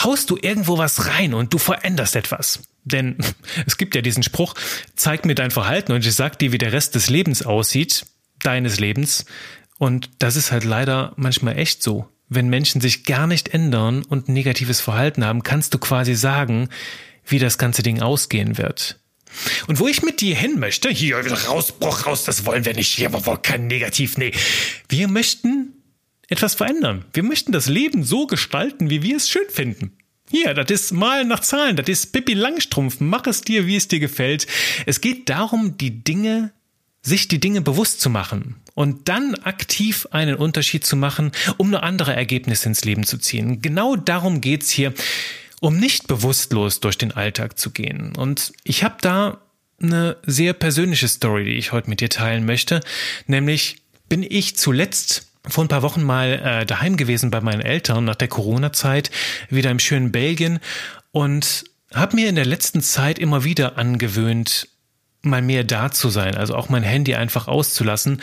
haust 0.02 0.30
du 0.30 0.38
irgendwo 0.40 0.78
was 0.78 1.06
rein 1.06 1.34
und 1.34 1.52
du 1.52 1.58
veränderst 1.58 2.16
etwas. 2.16 2.60
Denn 2.84 3.16
es 3.66 3.76
gibt 3.76 3.94
ja 3.94 4.02
diesen 4.02 4.22
Spruch, 4.22 4.54
zeig 4.96 5.24
mir 5.24 5.34
dein 5.34 5.50
Verhalten 5.50 5.92
und 5.92 6.04
ich 6.04 6.14
sag 6.14 6.38
dir, 6.38 6.52
wie 6.52 6.58
der 6.58 6.72
Rest 6.72 6.94
des 6.94 7.10
Lebens 7.10 7.42
aussieht, 7.44 8.06
deines 8.42 8.80
Lebens. 8.80 9.24
Und 9.78 10.10
das 10.18 10.36
ist 10.36 10.52
halt 10.52 10.64
leider 10.64 11.12
manchmal 11.16 11.58
echt 11.58 11.82
so. 11.82 12.08
wenn 12.34 12.48
Menschen 12.48 12.80
sich 12.80 13.04
gar 13.04 13.26
nicht 13.26 13.48
ändern 13.52 14.04
und 14.04 14.28
negatives 14.28 14.80
Verhalten 14.80 15.24
haben, 15.24 15.42
kannst 15.42 15.74
du 15.74 15.78
quasi 15.78 16.14
sagen, 16.14 16.68
wie 17.26 17.38
das 17.38 17.58
ganze 17.58 17.82
Ding 17.82 18.00
ausgehen 18.00 18.58
wird. 18.58 18.98
Und 19.66 19.78
wo 19.78 19.88
ich 19.88 20.02
mit 20.02 20.20
dir 20.20 20.36
hin 20.36 20.58
möchte, 20.58 20.90
hier 20.90 21.16
raus, 21.48 21.72
Bruch 21.72 22.06
raus, 22.06 22.24
das 22.24 22.44
wollen 22.44 22.64
wir 22.64 22.74
nicht, 22.74 22.92
hier 22.92 23.10
kein 23.42 23.66
Negativ, 23.66 24.18
nee. 24.18 24.32
Wir 24.88 25.08
möchten 25.08 25.72
etwas 26.28 26.54
verändern. 26.54 27.04
Wir 27.12 27.22
möchten 27.22 27.52
das 27.52 27.68
Leben 27.68 28.04
so 28.04 28.26
gestalten, 28.26 28.90
wie 28.90 29.02
wir 29.02 29.16
es 29.16 29.30
schön 29.30 29.48
finden. 29.48 29.96
Hier, 30.30 30.54
das 30.54 30.70
ist 30.70 30.92
Malen 30.92 31.28
nach 31.28 31.40
Zahlen, 31.40 31.76
das 31.76 31.88
ist 31.88 32.12
Pippi 32.12 32.32
Langstrumpf, 32.32 33.00
mach 33.00 33.26
es 33.26 33.42
dir, 33.42 33.66
wie 33.66 33.76
es 33.76 33.88
dir 33.88 34.00
gefällt. 34.00 34.46
Es 34.86 35.00
geht 35.00 35.28
darum, 35.28 35.76
die 35.76 36.02
Dinge, 36.04 36.52
sich 37.02 37.28
die 37.28 37.40
Dinge 37.40 37.60
bewusst 37.60 38.00
zu 38.00 38.10
machen 38.10 38.56
und 38.74 39.08
dann 39.08 39.34
aktiv 39.34 40.06
einen 40.12 40.36
Unterschied 40.36 40.86
zu 40.86 40.96
machen, 40.96 41.32
um 41.56 41.70
nur 41.70 41.82
andere 41.82 42.14
Ergebnisse 42.14 42.68
ins 42.68 42.84
Leben 42.84 43.04
zu 43.04 43.18
ziehen. 43.18 43.60
Genau 43.60 43.96
darum 43.96 44.40
geht's 44.40 44.70
hier 44.70 44.94
um 45.62 45.76
nicht 45.76 46.08
bewusstlos 46.08 46.80
durch 46.80 46.98
den 46.98 47.12
Alltag 47.12 47.56
zu 47.56 47.70
gehen. 47.70 48.16
Und 48.16 48.52
ich 48.64 48.82
habe 48.82 48.96
da 49.00 49.38
eine 49.80 50.16
sehr 50.26 50.54
persönliche 50.54 51.06
Story, 51.06 51.44
die 51.44 51.52
ich 51.52 51.70
heute 51.70 51.88
mit 51.88 52.00
dir 52.00 52.08
teilen 52.08 52.44
möchte. 52.44 52.80
Nämlich 53.28 53.76
bin 54.08 54.24
ich 54.28 54.56
zuletzt 54.56 55.28
vor 55.46 55.64
ein 55.64 55.68
paar 55.68 55.82
Wochen 55.82 56.02
mal 56.02 56.40
äh, 56.44 56.66
daheim 56.66 56.96
gewesen 56.96 57.30
bei 57.30 57.40
meinen 57.40 57.60
Eltern 57.60 58.04
nach 58.04 58.16
der 58.16 58.26
Corona-Zeit, 58.26 59.12
wieder 59.50 59.70
im 59.70 59.78
schönen 59.78 60.10
Belgien 60.10 60.58
und 61.12 61.64
habe 61.94 62.16
mir 62.16 62.28
in 62.28 62.34
der 62.34 62.44
letzten 62.44 62.80
Zeit 62.80 63.20
immer 63.20 63.44
wieder 63.44 63.78
angewöhnt, 63.78 64.66
mal 65.22 65.42
mehr 65.42 65.64
da 65.64 65.90
zu 65.90 66.08
sein, 66.08 66.36
also 66.36 66.54
auch 66.54 66.68
mein 66.68 66.82
Handy 66.82 67.14
einfach 67.14 67.48
auszulassen. 67.48 68.20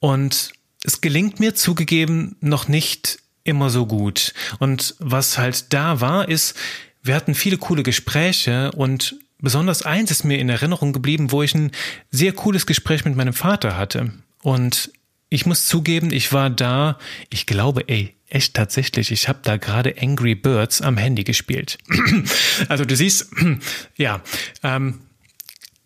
Und 0.00 0.52
es 0.84 1.00
gelingt 1.00 1.40
mir 1.40 1.54
zugegeben 1.54 2.36
noch 2.40 2.68
nicht 2.68 3.18
immer 3.44 3.70
so 3.70 3.86
gut. 3.86 4.34
Und 4.58 4.94
was 4.98 5.38
halt 5.38 5.72
da 5.72 6.00
war, 6.00 6.28
ist, 6.28 6.54
wir 7.02 7.14
hatten 7.14 7.34
viele 7.34 7.58
coole 7.58 7.82
Gespräche 7.82 8.72
und 8.72 9.16
besonders 9.38 9.82
eins 9.82 10.10
ist 10.10 10.24
mir 10.24 10.38
in 10.38 10.48
Erinnerung 10.48 10.92
geblieben, 10.92 11.32
wo 11.32 11.42
ich 11.42 11.54
ein 11.54 11.70
sehr 12.10 12.32
cooles 12.32 12.66
Gespräch 12.66 13.04
mit 13.04 13.14
meinem 13.14 13.34
Vater 13.34 13.76
hatte. 13.76 14.12
Und 14.42 14.90
ich 15.28 15.46
muss 15.46 15.66
zugeben, 15.66 16.12
ich 16.12 16.32
war 16.32 16.48
da, 16.48 16.98
ich 17.28 17.46
glaube, 17.46 17.88
ey, 17.88 18.14
echt 18.28 18.54
tatsächlich, 18.54 19.12
ich 19.12 19.28
habe 19.28 19.40
da 19.42 19.56
gerade 19.56 19.94
Angry 20.00 20.34
Birds 20.34 20.80
am 20.80 20.96
Handy 20.96 21.24
gespielt. 21.24 21.78
also 22.68 22.84
du 22.84 22.96
siehst, 22.96 23.30
ja, 23.96 24.22
ähm, 24.62 25.00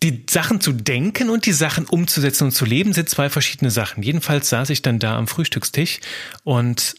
die 0.01 0.25
Sachen 0.29 0.61
zu 0.61 0.71
denken 0.71 1.29
und 1.29 1.45
die 1.45 1.51
Sachen 1.51 1.85
umzusetzen 1.85 2.45
und 2.45 2.51
zu 2.51 2.65
leben 2.65 2.93
sind 2.93 3.09
zwei 3.09 3.29
verschiedene 3.29 3.69
Sachen. 3.69 4.01
Jedenfalls 4.01 4.49
saß 4.49 4.69
ich 4.69 4.81
dann 4.81 4.99
da 4.99 5.17
am 5.17 5.27
Frühstückstisch 5.27 5.99
und 6.43 6.95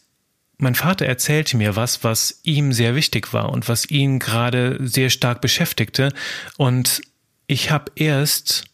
mein 0.59 0.75
Vater 0.75 1.07
erzählte 1.07 1.57
mir 1.57 1.75
was, 1.76 2.04
was 2.04 2.40
ihm 2.42 2.75
sehr 2.75 2.95
wichtig 2.95 3.33
war 3.33 3.50
und 3.50 3.69
was 3.69 3.88
ihn 3.88 4.19
gerade 4.19 4.78
sehr 4.80 5.09
stark 5.09 5.40
beschäftigte. 5.40 6.12
Und 6.59 7.00
ich 7.47 7.71
habe 7.71 7.90
erst 7.95 8.64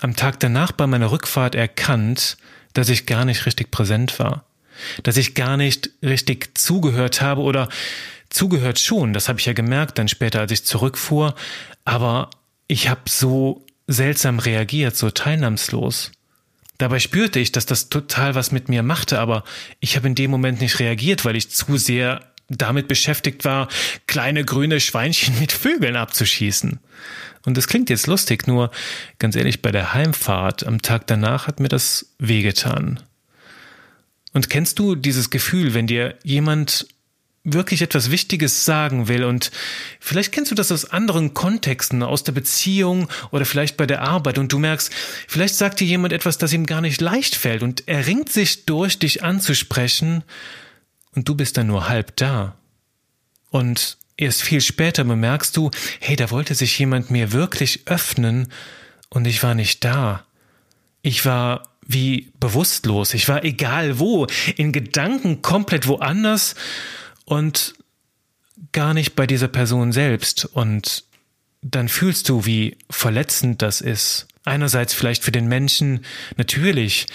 am 0.00 0.16
Tag 0.16 0.40
danach 0.40 0.72
bei 0.72 0.88
meiner 0.88 1.12
Rückfahrt 1.12 1.54
erkannt, 1.54 2.36
dass 2.72 2.88
ich 2.88 3.06
gar 3.06 3.24
nicht 3.24 3.46
richtig 3.46 3.70
präsent 3.70 4.18
war. 4.18 4.44
Dass 5.04 5.16
ich 5.16 5.36
gar 5.36 5.56
nicht 5.56 5.90
richtig 6.02 6.58
zugehört 6.58 7.20
habe 7.20 7.42
oder 7.42 7.68
zugehört 8.28 8.80
schon, 8.80 9.12
das 9.12 9.28
habe 9.28 9.38
ich 9.38 9.46
ja 9.46 9.52
gemerkt 9.52 9.98
dann 9.98 10.08
später, 10.08 10.40
als 10.40 10.50
ich 10.50 10.64
zurückfuhr, 10.64 11.36
aber 11.84 12.30
ich 12.66 12.88
habe 12.88 13.02
so 13.06 13.64
seltsam 13.86 14.38
reagiert, 14.38 14.96
so 14.96 15.10
teilnahmslos. 15.10 16.12
Dabei 16.78 16.98
spürte 16.98 17.38
ich, 17.38 17.52
dass 17.52 17.66
das 17.66 17.88
total 17.88 18.34
was 18.34 18.50
mit 18.50 18.68
mir 18.68 18.82
machte, 18.82 19.20
aber 19.20 19.44
ich 19.80 19.96
habe 19.96 20.08
in 20.08 20.14
dem 20.14 20.30
Moment 20.30 20.60
nicht 20.60 20.80
reagiert, 20.80 21.24
weil 21.24 21.36
ich 21.36 21.50
zu 21.50 21.76
sehr 21.76 22.20
damit 22.48 22.88
beschäftigt 22.88 23.44
war, 23.44 23.68
kleine 24.06 24.44
grüne 24.44 24.80
Schweinchen 24.80 25.38
mit 25.40 25.52
Vögeln 25.52 25.96
abzuschießen. 25.96 26.80
Und 27.46 27.56
das 27.56 27.68
klingt 27.68 27.90
jetzt 27.90 28.06
lustig, 28.06 28.46
nur 28.46 28.70
ganz 29.18 29.36
ehrlich, 29.36 29.60
bei 29.60 29.70
der 29.70 29.92
Heimfahrt 29.92 30.66
am 30.66 30.80
Tag 30.80 31.06
danach 31.06 31.46
hat 31.46 31.60
mir 31.60 31.68
das 31.68 32.14
wehgetan. 32.18 33.00
Und 34.32 34.50
kennst 34.50 34.78
du 34.78 34.94
dieses 34.94 35.30
Gefühl, 35.30 35.74
wenn 35.74 35.86
dir 35.86 36.16
jemand 36.24 36.86
wirklich 37.44 37.82
etwas 37.82 38.10
Wichtiges 38.10 38.64
sagen 38.64 39.06
will. 39.06 39.22
Und 39.24 39.50
vielleicht 40.00 40.32
kennst 40.32 40.50
du 40.50 40.54
das 40.54 40.72
aus 40.72 40.86
anderen 40.90 41.34
Kontexten, 41.34 42.02
aus 42.02 42.24
der 42.24 42.32
Beziehung 42.32 43.08
oder 43.30 43.44
vielleicht 43.44 43.76
bei 43.76 43.86
der 43.86 44.02
Arbeit. 44.02 44.38
Und 44.38 44.52
du 44.52 44.58
merkst, 44.58 44.90
vielleicht 45.28 45.54
sagt 45.54 45.80
dir 45.80 45.86
jemand 45.86 46.12
etwas, 46.12 46.38
das 46.38 46.52
ihm 46.52 46.66
gar 46.66 46.80
nicht 46.80 47.00
leicht 47.00 47.36
fällt. 47.36 47.62
Und 47.62 47.84
er 47.86 48.06
ringt 48.06 48.32
sich 48.32 48.64
durch, 48.64 48.98
dich 48.98 49.22
anzusprechen. 49.22 50.24
Und 51.14 51.28
du 51.28 51.34
bist 51.34 51.56
dann 51.58 51.66
nur 51.66 51.88
halb 51.88 52.16
da. 52.16 52.56
Und 53.50 53.98
erst 54.16 54.42
viel 54.42 54.62
später 54.62 55.04
bemerkst 55.04 55.56
du, 55.56 55.70
hey, 56.00 56.16
da 56.16 56.30
wollte 56.30 56.54
sich 56.54 56.78
jemand 56.78 57.10
mir 57.10 57.32
wirklich 57.32 57.82
öffnen. 57.86 58.48
Und 59.10 59.26
ich 59.26 59.42
war 59.42 59.54
nicht 59.54 59.84
da. 59.84 60.24
Ich 61.02 61.26
war 61.26 61.68
wie 61.86 62.32
bewusstlos, 62.40 63.12
ich 63.12 63.28
war 63.28 63.44
egal 63.44 63.98
wo, 63.98 64.26
in 64.56 64.72
Gedanken 64.72 65.42
komplett 65.42 65.86
woanders 65.86 66.54
und 67.24 67.74
gar 68.72 68.94
nicht 68.94 69.14
bei 69.14 69.26
dieser 69.26 69.48
Person 69.48 69.92
selbst. 69.92 70.44
Und 70.44 71.04
dann 71.62 71.88
fühlst 71.88 72.28
du, 72.28 72.44
wie 72.44 72.76
verletzend 72.90 73.62
das 73.62 73.80
ist. 73.80 74.28
Einerseits 74.44 74.92
vielleicht 74.92 75.24
für 75.24 75.32
den 75.32 75.48
Menschen 75.48 76.04
natürlich, 76.36 77.06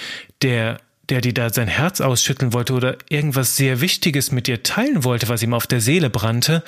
der 0.41 0.79
der 1.09 1.21
dir 1.21 1.33
da 1.33 1.51
sein 1.51 1.67
Herz 1.67 2.01
ausschütteln 2.01 2.53
wollte 2.53 2.73
oder 2.73 2.97
irgendwas 3.09 3.55
sehr 3.55 3.81
Wichtiges 3.81 4.31
mit 4.31 4.47
dir 4.47 4.63
teilen 4.63 5.03
wollte, 5.03 5.27
was 5.27 5.41
ihm 5.41 5.53
auf 5.53 5.67
der 5.67 5.81
Seele 5.81 6.09
brannte, 6.09 6.63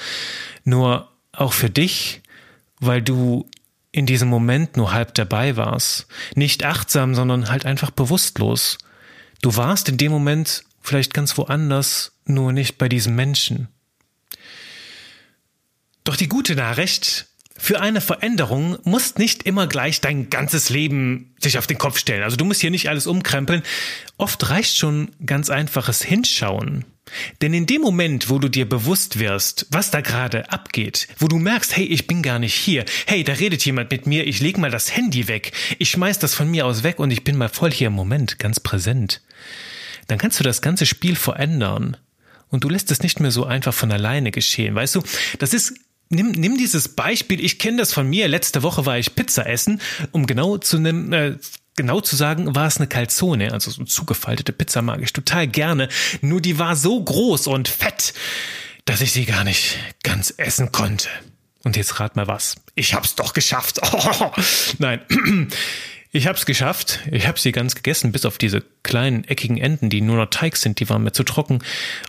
nur 0.63 1.09
auch 1.31 1.53
für 1.53 1.69
dich, 1.69 2.21
weil 2.79 3.01
du 3.01 3.47
in 3.91 4.05
diesem 4.05 4.29
Moment 4.29 4.77
nur 4.77 4.93
halb 4.93 5.13
dabei 5.13 5.57
warst. 5.57 6.07
Nicht 6.35 6.63
achtsam, 6.63 7.13
sondern 7.13 7.49
halt 7.49 7.65
einfach 7.65 7.91
bewusstlos. 7.91 8.77
Du 9.41 9.55
warst 9.55 9.89
in 9.89 9.97
dem 9.97 10.11
Moment 10.11 10.63
vielleicht 10.81 11.13
ganz 11.13 11.37
woanders, 11.37 12.13
nur 12.25 12.53
nicht 12.53 12.77
bei 12.77 12.89
diesem 12.89 13.15
Menschen. 13.15 13.67
Doch 16.03 16.15
die 16.15 16.27
gute 16.27 16.55
Nachricht, 16.55 17.27
für 17.57 17.79
eine 17.79 18.01
Veränderung 18.01 18.79
muss 18.85 19.17
nicht 19.17 19.43
immer 19.43 19.67
gleich 19.67 20.01
dein 20.01 20.31
ganzes 20.31 20.69
Leben 20.69 21.35
sich 21.39 21.59
auf 21.59 21.67
den 21.67 21.77
Kopf 21.77 21.99
stellen. 21.99 22.23
Also 22.23 22.35
du 22.35 22.43
musst 22.43 22.59
hier 22.59 22.71
nicht 22.71 22.89
alles 22.89 23.05
umkrempeln. 23.05 23.61
Oft 24.17 24.49
reicht 24.49 24.77
schon 24.77 25.11
ganz 25.23 25.51
einfaches 25.51 26.01
Hinschauen. 26.01 26.85
Denn 27.41 27.53
in 27.53 27.67
dem 27.67 27.81
Moment, 27.81 28.29
wo 28.29 28.39
du 28.39 28.49
dir 28.49 28.67
bewusst 28.67 29.19
wirst, 29.19 29.67
was 29.69 29.91
da 29.91 30.01
gerade 30.01 30.51
abgeht, 30.51 31.07
wo 31.19 31.27
du 31.27 31.37
merkst, 31.37 31.75
hey, 31.75 31.85
ich 31.85 32.07
bin 32.07 32.23
gar 32.23 32.39
nicht 32.39 32.55
hier, 32.55 32.85
hey, 33.05 33.23
da 33.23 33.33
redet 33.33 33.63
jemand 33.63 33.91
mit 33.91 34.07
mir, 34.07 34.25
ich 34.25 34.39
leg 34.39 34.57
mal 34.57 34.71
das 34.71 34.95
Handy 34.95 35.27
weg, 35.27 35.51
ich 35.77 35.91
schmeiß 35.91 36.19
das 36.19 36.33
von 36.33 36.49
mir 36.49 36.65
aus 36.65 36.83
weg 36.83 36.99
und 36.99 37.11
ich 37.11 37.23
bin 37.23 37.37
mal 37.37 37.49
voll 37.49 37.71
hier 37.71 37.87
im 37.87 37.93
Moment, 37.93 38.39
ganz 38.39 38.59
präsent, 38.59 39.21
dann 40.07 40.17
kannst 40.17 40.39
du 40.39 40.43
das 40.43 40.61
ganze 40.61 40.85
Spiel 40.85 41.15
verändern. 41.15 41.97
Und 42.49 42.63
du 42.63 42.69
lässt 42.69 42.91
es 42.91 43.01
nicht 43.01 43.19
mehr 43.19 43.31
so 43.31 43.45
einfach 43.45 43.73
von 43.73 43.91
alleine 43.91 44.31
geschehen. 44.31 44.75
Weißt 44.75 44.95
du, 44.95 45.03
das 45.39 45.53
ist 45.53 45.73
nimm, 46.11 46.31
nimm 46.31 46.57
dieses 46.57 46.89
Beispiel, 46.89 47.43
ich 47.43 47.57
kenne 47.57 47.77
das 47.77 47.93
von 47.93 48.07
mir, 48.07 48.27
letzte 48.27 48.63
Woche 48.63 48.85
war 48.85 48.97
ich 48.97 49.15
Pizza 49.15 49.47
essen, 49.47 49.81
um 50.11 50.27
genau 50.27 50.57
zu 50.57 50.77
nehmen, 50.77 51.11
äh, 51.13 51.37
genau 51.75 52.01
zu 52.01 52.15
sagen, 52.15 52.53
war 52.53 52.67
es 52.67 52.77
eine 52.77 52.87
Calzone, 52.87 53.51
also 53.53 53.71
so 53.71 53.79
eine 53.79 53.87
zugefaltete 53.87 54.53
Pizza 54.53 54.81
mag 54.81 55.01
ich 55.01 55.13
total 55.13 55.47
gerne, 55.47 55.89
nur 56.21 56.41
die 56.41 56.59
war 56.59 56.75
so 56.75 57.01
groß 57.01 57.47
und 57.47 57.67
fett, 57.67 58.13
dass 58.85 59.01
ich 59.01 59.11
sie 59.11 59.25
gar 59.25 59.43
nicht 59.43 59.77
ganz 60.03 60.33
essen 60.37 60.71
konnte. 60.71 61.07
Und 61.63 61.77
jetzt 61.77 61.99
rat 61.99 62.15
mal 62.15 62.27
was. 62.27 62.55
Ich 62.73 62.95
hab's 62.95 63.15
doch 63.15 63.33
geschafft. 63.33 63.79
Oh, 63.93 64.31
nein. 64.79 65.01
Ich 66.11 66.27
hab's 66.27 66.45
geschafft. 66.45 66.99
Ich 67.09 67.27
hab 67.27 67.39
sie 67.39 67.51
ganz 67.51 67.75
gegessen, 67.75 68.11
bis 68.11 68.25
auf 68.25 68.37
diese 68.37 68.63
kleinen 68.83 69.23
eckigen 69.23 69.57
Enden, 69.57 69.89
die 69.89 70.01
nur 70.01 70.17
noch 70.17 70.29
Teig 70.29 70.57
sind, 70.57 70.79
die 70.79 70.89
waren 70.89 71.03
mir 71.03 71.13
zu 71.13 71.23
trocken. 71.23 71.59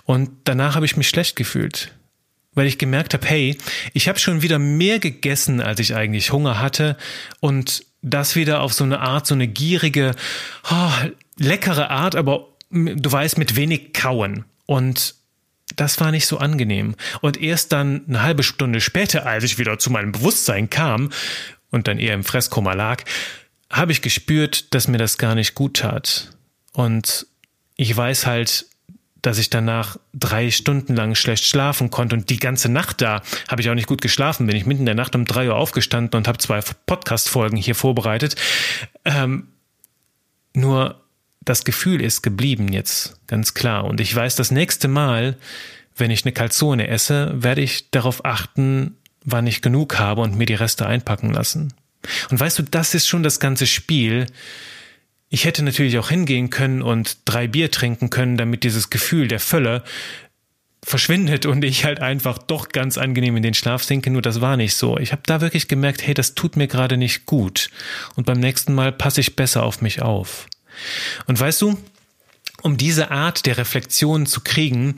Und 0.04 0.30
danach 0.44 0.75
habe 0.75 0.87
ich 0.87 0.97
mich 0.97 1.09
schlecht 1.09 1.37
gefühlt 1.37 1.92
weil 2.54 2.66
ich 2.66 2.78
gemerkt 2.78 3.14
habe, 3.14 3.26
hey, 3.26 3.56
ich 3.92 4.09
habe 4.09 4.18
schon 4.18 4.42
wieder 4.42 4.59
mehr 4.59 4.99
gegessen, 4.99 5.61
als 5.61 5.80
ich 5.80 5.94
eigentlich 5.94 6.32
Hunger 6.32 6.59
hatte 6.61 6.97
und 7.40 7.85
das 8.02 8.37
wieder 8.37 8.61
auf 8.61 8.73
so 8.73 8.85
eine 8.85 9.00
Art, 9.00 9.26
so 9.26 9.35
eine 9.35 9.49
gierige, 9.49 10.14
oh, 10.71 10.90
leckere 11.38 11.90
Art, 11.90 12.16
aber 12.16 12.49
du 12.71 13.12
weißt, 13.12 13.38
mit 13.38 13.56
wenig 13.56 13.92
Kauen. 13.92 14.44
Und 14.66 15.14
das 15.76 16.00
war 16.00 16.11
nicht 16.11 16.26
so 16.26 16.38
angenehm. 16.38 16.97
Und 17.21 17.40
erst 17.40 17.73
dann 17.73 18.02
eine 18.06 18.23
halbe 18.23 18.42
Stunde 18.42 18.80
später, 18.80 19.25
als 19.25 19.44
ich 19.44 19.59
wieder 19.59 19.78
zu 19.78 19.90
meinem 19.90 20.12
Bewusstsein 20.12 20.68
kam 20.68 21.11
und 21.71 21.88
dann 21.88 21.99
eher 21.99 22.14
im 22.14 22.25
Fresskoma 22.25 22.75
lag, 22.75 23.04
habe 23.73 23.93
ich 23.93 24.02
gespürt, 24.02 24.75
dass 24.75 24.87
mir 24.87 24.99
das 24.99 25.19
gar 25.19 25.35
nicht 25.35 25.55
gut 25.55 25.79
tat. 25.79 26.31
Und 26.73 27.26
ich 27.76 27.97
weiß 27.97 28.26
halt, 28.26 28.67
dass 29.23 29.38
ich 29.38 29.50
danach 29.50 29.97
drei 30.12 30.50
Stunden 30.50 30.97
lang 30.97 31.14
schlecht 31.14 31.45
schlafen 31.45 31.91
konnte 31.91 32.17
und 32.17 32.29
die 32.29 32.38
ganze 32.38 32.69
Nacht 32.69 33.00
da 33.00 33.23
habe 33.49 33.62
ich 33.62 33.71
auch 33.71 33.75
nicht 33.75 33.87
gut 33.87 34.02
geschlafen. 34.02 34.47
Bin 34.47 34.57
ich 34.57 34.67
mitten 34.67 34.81
in 34.81 34.87
der 34.87 34.95
Nacht 34.97 35.14
um 35.14 35.25
drei 35.25 35.49
Uhr 35.49 35.57
aufgestanden 35.57 36.19
und 36.19 36.29
habe 36.29 36.38
zwei 36.38 36.61
Podcast-Folgen 36.61 37.57
hier 37.57 37.76
vorbereitet. 37.76 38.35
Ähm, 39.05 39.49
nur 40.55 41.00
das 41.41 41.64
Gefühl 41.64 42.02
ist 42.02 42.23
geblieben 42.23 42.69
jetzt, 42.73 43.17
ganz 43.29 43.55
klar. 43.55 43.85
Und 43.85 44.00
ich 44.00 44.14
weiß, 44.14 44.37
das 44.37 44.50
nächste 44.50 44.88
Mal, 44.88 45.37
wenn 45.97 46.11
ich 46.11 46.25
eine 46.25 46.33
Calzone 46.33 46.88
esse, 46.88 47.33
werde 47.35 47.62
ich 47.62 47.91
darauf 47.91 48.25
achten, 48.25 48.97
wann 49.25 49.47
ich 49.47 49.62
genug 49.62 49.99
habe 49.99 50.21
und 50.21 50.37
mir 50.37 50.47
die 50.47 50.55
Reste 50.55 50.87
einpacken 50.87 51.33
lassen. 51.33 51.73
Und 52.30 52.40
weißt 52.40 52.59
du, 52.59 52.62
das 52.64 52.94
ist 52.94 53.06
schon 53.06 53.23
das 53.23 53.40
ganze 53.40 53.66
Spiel. 53.66 54.26
Ich 55.28 55.44
hätte 55.44 55.62
natürlich 55.62 55.99
auch 55.99 56.09
hingehen 56.09 56.50
können 56.50 56.82
und 56.82 57.18
drei 57.25 57.47
Bier 57.47 57.71
trinken 57.71 58.11
können, 58.11 58.37
damit 58.37 58.64
dieses 58.64 58.90
Gefühl 58.90 59.28
der 59.28 59.40
Fülle 59.40 59.82
verschwindet 60.85 61.47
und 61.47 61.64
ich 61.64 61.85
halt 61.85 62.00
einfach 62.00 62.38
doch 62.38 62.68
ganz 62.71 62.99
angenehm 62.99 63.37
in 63.37 63.42
den 63.42 63.54
Schlaf 63.54 63.85
sinke, 63.85 64.11
nur 64.11 64.23
das 64.23 64.40
war 64.40 64.56
nicht 64.56 64.75
so. 64.75 64.99
Ich 64.99 65.12
habe 65.12 65.23
da 65.25 65.40
wirklich 65.40 65.68
gemerkt, 65.68 66.04
hey, 66.04 66.12
das 66.12 66.35
tut 66.35 66.56
mir 66.56 66.66
gerade 66.66 66.97
nicht 66.97 67.25
gut 67.25 67.71
und 68.16 68.26
beim 68.26 68.40
nächsten 68.40 68.75
Mal 68.75 68.90
passe 68.90 69.21
ich 69.21 69.37
besser 69.37 69.62
auf 69.62 69.80
mich 69.80 70.02
auf. 70.02 70.49
Und 71.26 71.38
weißt 71.38 71.62
du, 71.62 71.78
um 72.62 72.76
diese 72.76 73.11
Art 73.11 73.47
der 73.47 73.59
Reflexion 73.59 74.26
zu 74.26 74.40
kriegen, 74.40 74.97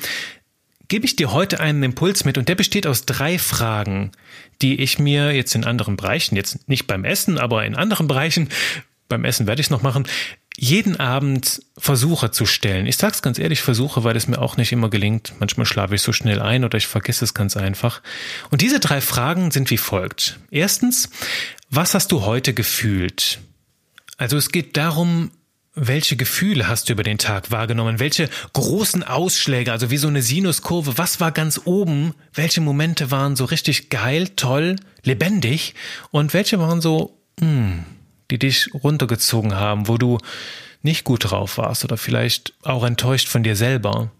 gebe 0.94 1.06
ich 1.06 1.16
dir 1.16 1.32
heute 1.32 1.58
einen 1.58 1.82
Impuls 1.82 2.24
mit 2.24 2.38
und 2.38 2.48
der 2.48 2.54
besteht 2.54 2.86
aus 2.86 3.04
drei 3.04 3.36
Fragen, 3.36 4.12
die 4.62 4.80
ich 4.80 5.00
mir 5.00 5.32
jetzt 5.32 5.56
in 5.56 5.64
anderen 5.64 5.96
Bereichen, 5.96 6.36
jetzt 6.36 6.68
nicht 6.68 6.86
beim 6.86 7.04
Essen, 7.04 7.36
aber 7.36 7.66
in 7.66 7.74
anderen 7.74 8.06
Bereichen, 8.06 8.48
beim 9.08 9.24
Essen 9.24 9.48
werde 9.48 9.60
ich 9.60 9.66
es 9.66 9.70
noch 9.72 9.82
machen, 9.82 10.06
jeden 10.56 11.00
Abend 11.00 11.62
versuche 11.76 12.30
zu 12.30 12.46
stellen. 12.46 12.86
Ich 12.86 12.96
sag's 12.96 13.22
ganz 13.22 13.40
ehrlich, 13.40 13.60
versuche, 13.60 14.04
weil 14.04 14.16
es 14.16 14.28
mir 14.28 14.38
auch 14.38 14.56
nicht 14.56 14.70
immer 14.70 14.88
gelingt. 14.88 15.32
Manchmal 15.40 15.66
schlafe 15.66 15.96
ich 15.96 16.02
so 16.02 16.12
schnell 16.12 16.40
ein 16.40 16.62
oder 16.64 16.78
ich 16.78 16.86
vergesse 16.86 17.24
es 17.24 17.34
ganz 17.34 17.56
einfach. 17.56 18.00
Und 18.52 18.60
diese 18.60 18.78
drei 18.78 19.00
Fragen 19.00 19.50
sind 19.50 19.72
wie 19.72 19.78
folgt. 19.78 20.38
Erstens, 20.52 21.10
was 21.70 21.94
hast 21.94 22.12
du 22.12 22.22
heute 22.22 22.54
gefühlt? 22.54 23.40
Also 24.16 24.36
es 24.36 24.52
geht 24.52 24.76
darum, 24.76 25.32
welche 25.74 26.16
Gefühle 26.16 26.68
hast 26.68 26.88
du 26.88 26.92
über 26.92 27.02
den 27.02 27.18
Tag 27.18 27.50
wahrgenommen? 27.50 27.98
Welche 27.98 28.28
großen 28.52 29.02
Ausschläge, 29.02 29.72
also 29.72 29.90
wie 29.90 29.96
so 29.96 30.08
eine 30.08 30.22
Sinuskurve, 30.22 30.98
was 30.98 31.20
war 31.20 31.32
ganz 31.32 31.60
oben? 31.64 32.14
Welche 32.32 32.60
Momente 32.60 33.10
waren 33.10 33.34
so 33.34 33.44
richtig 33.44 33.90
geil, 33.90 34.28
toll, 34.36 34.76
lebendig? 35.02 35.74
Und 36.10 36.32
welche 36.32 36.60
waren 36.60 36.80
so, 36.80 37.18
hm, 37.40 37.84
die 38.30 38.38
dich 38.38 38.70
runtergezogen 38.72 39.54
haben, 39.54 39.88
wo 39.88 39.98
du 39.98 40.18
nicht 40.82 41.04
gut 41.04 41.30
drauf 41.30 41.58
warst 41.58 41.84
oder 41.84 41.96
vielleicht 41.96 42.54
auch 42.62 42.84
enttäuscht 42.84 43.28
von 43.28 43.42
dir 43.42 43.56
selber? 43.56 44.12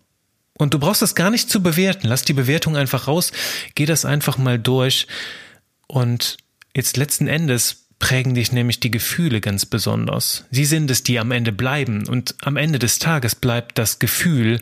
Und 0.59 0.75
du 0.75 0.79
brauchst 0.79 1.03
das 1.03 1.15
gar 1.15 1.31
nicht 1.31 1.51
zu 1.51 1.63
bewerten. 1.63 2.09
Lass 2.09 2.23
die 2.23 2.33
Bewertung 2.33 2.77
einfach 2.77 3.07
raus. 3.07 3.33
Geh 3.75 3.87
das 3.87 4.05
einfach 4.05 4.39
mal 4.39 4.59
durch. 4.59 5.07
Und 5.87 6.37
jetzt 6.75 6.97
letzten 6.97 7.27
Endes 7.27 7.84
prägen 7.99 8.35
dich 8.35 8.53
nämlich 8.53 8.81
die 8.81 8.91
Gefühle 8.91 9.41
ganz 9.41 9.67
besonders. 9.67 10.45
Sie 10.51 10.65
sind 10.65 10.91
es, 10.91 11.03
die 11.03 11.19
am 11.19 11.31
Ende 11.31 11.53
bleiben 11.53 12.07
und 12.07 12.35
am 12.43 12.57
Ende 12.57 12.79
des 12.79 12.99
Tages 12.99 13.35
bleibt 13.35 13.79
das 13.79 13.99
Gefühl, 13.99 14.61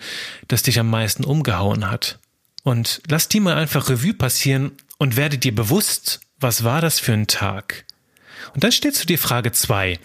das 0.49 0.63
dich 0.63 0.79
am 0.79 0.91
meisten 0.91 1.25
umgehauen 1.25 1.91
hat. 1.91 2.19
Und 2.63 3.03
lass 3.09 3.29
die 3.29 3.41
mal 3.41 3.55
einfach 3.55 3.89
Revue 3.89 4.15
passieren 4.15 4.73
und 4.99 5.17
werde 5.17 5.39
dir 5.39 5.55
bewusst, 5.55 6.21
was 6.39 6.65
war 6.65 6.81
das 6.81 7.01
für 7.01 7.13
ein 7.13 7.27
Tag? 7.27 7.85
Und 8.55 8.65
dann 8.65 8.73
stellst 8.73 9.03
du 9.03 9.07
dir 9.07 9.19
Frage 9.19 9.53
zwei: 9.53 9.99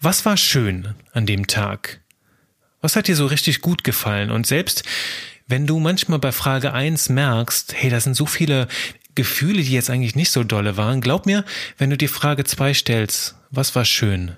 Was 0.00 0.24
war 0.24 0.36
schön 0.36 0.94
an 1.12 1.26
dem 1.26 1.46
Tag? 1.46 2.00
Was 2.80 2.96
hat 2.96 3.08
dir 3.08 3.16
so 3.16 3.26
richtig 3.26 3.60
gut 3.60 3.84
gefallen? 3.84 4.30
Und 4.30 4.46
selbst 4.46 4.84
wenn 5.48 5.66
du 5.66 5.80
manchmal 5.80 6.18
bei 6.18 6.30
Frage 6.30 6.74
eins 6.74 7.08
merkst, 7.08 7.74
hey, 7.74 7.88
da 7.88 7.98
sind 8.00 8.14
so 8.14 8.26
viele 8.26 8.68
Gefühle, 9.18 9.64
die 9.64 9.72
jetzt 9.72 9.90
eigentlich 9.90 10.14
nicht 10.14 10.30
so 10.30 10.44
dolle 10.44 10.76
waren, 10.76 11.00
glaub 11.00 11.26
mir, 11.26 11.44
wenn 11.76 11.90
du 11.90 11.96
die 11.96 12.06
Frage 12.06 12.44
zwei 12.44 12.72
stellst, 12.72 13.34
was 13.50 13.74
war 13.74 13.84
schön? 13.84 14.36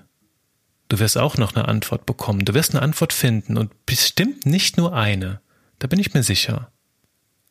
Du 0.89 0.97
wirst 0.97 1.19
auch 1.19 1.37
noch 1.37 1.55
eine 1.55 1.67
Antwort 1.67 2.07
bekommen. 2.07 2.45
Du 2.45 2.55
wirst 2.55 2.71
eine 2.73 2.81
Antwort 2.81 3.13
finden 3.13 3.57
und 3.57 3.85
bestimmt 3.85 4.47
nicht 4.47 4.77
nur 4.77 4.95
eine. 4.95 5.39
Da 5.77 5.85
bin 5.85 5.99
ich 5.99 6.15
mir 6.15 6.23
sicher. 6.23 6.71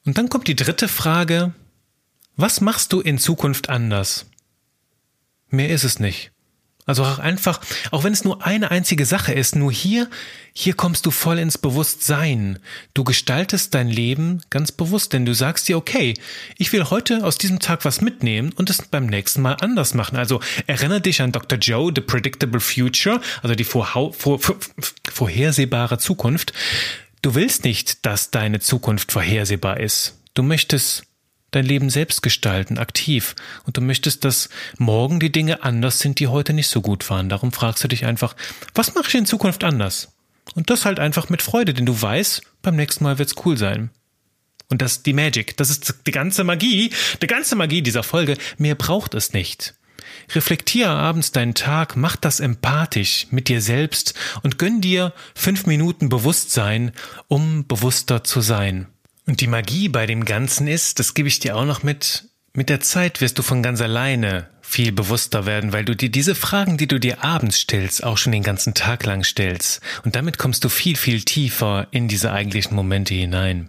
Und 0.05 0.19
dann 0.19 0.29
kommt 0.29 0.49
die 0.49 0.57
dritte 0.57 0.89
Frage. 0.89 1.55
Was 2.35 2.61
machst 2.61 2.93
du 2.93 3.01
in 3.01 3.17
Zukunft 3.17 3.69
anders? 3.69 4.27
Mehr 5.51 5.69
ist 5.69 5.85
es 5.85 6.01
nicht. 6.01 6.33
Also 6.91 7.05
auch 7.05 7.21
einfach, 7.21 7.61
auch 7.93 8.03
wenn 8.03 8.13
es 8.13 8.25
nur 8.25 8.45
eine 8.45 8.73
einzige 8.73 9.07
Sache 9.07 9.33
ist, 9.33 9.55
nur 9.55 9.71
hier, 9.71 10.11
hier 10.53 10.75
kommst 10.75 11.07
du 11.07 11.13
voll 11.13 11.39
ins 11.39 11.57
Bewusstsein. 11.57 12.59
Du 12.95 13.05
gestaltest 13.05 13.75
dein 13.75 13.87
Leben 13.87 14.43
ganz 14.51 14.73
bewusst, 14.73 15.13
denn 15.13 15.25
du 15.25 15.33
sagst 15.33 15.69
dir, 15.69 15.77
okay, 15.77 16.15
ich 16.59 16.73
will 16.73 16.91
heute 16.91 17.25
aus 17.25 17.39
diesem 17.39 17.61
Tag 17.61 17.85
was 17.85 18.01
mitnehmen 18.01 18.53
und 18.57 18.71
es 18.71 18.83
beim 18.83 19.07
nächsten 19.07 19.41
Mal 19.41 19.53
anders 19.61 19.95
machen. 19.95 20.17
Also 20.17 20.41
erinnere 20.67 21.01
dich 21.01 21.23
an 21.23 21.31
Dr. 21.31 21.61
Joe, 21.61 21.93
The 21.95 22.01
Predictable 22.01 22.59
Future, 22.59 23.21
also 23.41 23.55
die 23.55 23.63
vor, 23.63 24.13
vor, 24.13 24.41
vorhersehbare 25.09 25.99
Zukunft. 25.99 26.53
Du 27.23 27.37
willst 27.37 27.63
nicht, 27.63 28.05
dass 28.05 28.33
deine 28.33 28.59
Zukunft 28.59 29.13
vorhersehbar 29.13 29.79
ist. 29.79 30.19
Du 30.35 30.43
möchtest 30.43 31.05
dein 31.51 31.65
Leben 31.65 31.91
selbst 31.91 32.23
gestalten, 32.23 32.79
aktiv. 32.79 33.35
Und 33.65 33.77
du 33.77 33.81
möchtest, 33.81 34.25
dass 34.25 34.49
morgen 34.79 35.21
die 35.21 35.33
Dinge 35.33 35.63
anders 35.63 35.99
sind, 35.99 36.19
die 36.19 36.29
heute 36.29 36.53
nicht 36.53 36.69
so 36.69 36.81
gut 36.81 37.09
waren. 37.11 37.29
Darum 37.29 37.53
fragst 37.53 37.83
du 37.85 37.89
dich 37.89 38.05
einfach, 38.05 38.37
was 38.75 38.95
mache 38.95 39.09
ich 39.09 39.15
in 39.15 39.27
Zukunft 39.27 39.65
anders? 39.65 40.13
Und 40.55 40.71
das 40.71 40.85
halt 40.85 40.99
einfach 40.99 41.29
mit 41.29 41.43
Freude, 41.43 41.75
denn 41.75 41.87
du 41.87 42.01
weißt, 42.01 42.43
beim 42.63 42.77
nächsten 42.77 43.05
Mal 43.05 43.19
wird's 43.19 43.35
cool 43.45 43.57
sein. 43.57 43.91
Und 44.69 44.83
das 44.83 44.93
ist 44.93 45.07
die 45.07 45.13
Magic. 45.13 45.57
Das 45.57 45.71
ist 45.71 45.95
die 46.07 46.13
ganze 46.13 46.45
Magie, 46.45 46.91
die 47.21 47.27
ganze 47.27 47.57
Magie 47.57 47.83
dieser 47.83 48.03
Folge. 48.03 48.37
Mehr 48.57 48.77
braucht 48.77 49.15
es 49.15 49.33
nicht. 49.33 49.75
Reflektiere 50.33 50.91
abends 50.91 51.33
deinen 51.33 51.55
Tag, 51.55 51.97
mach 51.97 52.17
das 52.17 52.41
empathisch 52.41 53.27
mit 53.31 53.49
dir 53.49 53.61
selbst 53.61 54.15
und 54.43 54.59
gönn 54.59 54.81
dir 54.81 55.13
fünf 55.35 55.67
Minuten 55.67 56.09
Bewusstsein, 56.09 56.93
um 57.27 57.67
bewusster 57.67 58.23
zu 58.23 58.41
sein. 58.41 58.87
Und 59.31 59.41
die 59.41 59.47
Magie 59.47 59.89
bei 59.89 60.07
dem 60.07 60.25
Ganzen 60.25 60.67
ist, 60.67 60.99
das 60.99 61.15
gebe 61.15 61.29
ich 61.29 61.39
dir 61.39 61.57
auch 61.57 61.65
noch 61.65 61.85
mit, 61.85 62.25
mit 62.53 62.69
der 62.69 62.81
Zeit 62.81 63.21
wirst 63.21 63.39
du 63.39 63.43
von 63.45 63.63
ganz 63.63 63.81
alleine 63.81 64.49
viel 64.61 64.91
bewusster 64.91 65.47
werden, 65.47 65.73
weil 65.73 65.85
du 65.85 65.95
dir 65.95 66.11
diese 66.11 66.35
Fragen, 66.35 66.79
die 66.79 66.89
du 66.89 66.99
dir 66.99 67.23
abends 67.23 67.61
stellst, 67.61 68.03
auch 68.03 68.19
schon 68.19 68.33
den 68.33 68.43
ganzen 68.43 68.75
Tag 68.75 69.07
lang 69.07 69.23
stellst. 69.23 69.83
Und 70.05 70.17
damit 70.17 70.37
kommst 70.37 70.65
du 70.65 70.69
viel, 70.69 70.97
viel 70.97 71.23
tiefer 71.23 71.87
in 71.93 72.09
diese 72.09 72.33
eigentlichen 72.33 72.75
Momente 72.75 73.15
hinein. 73.15 73.69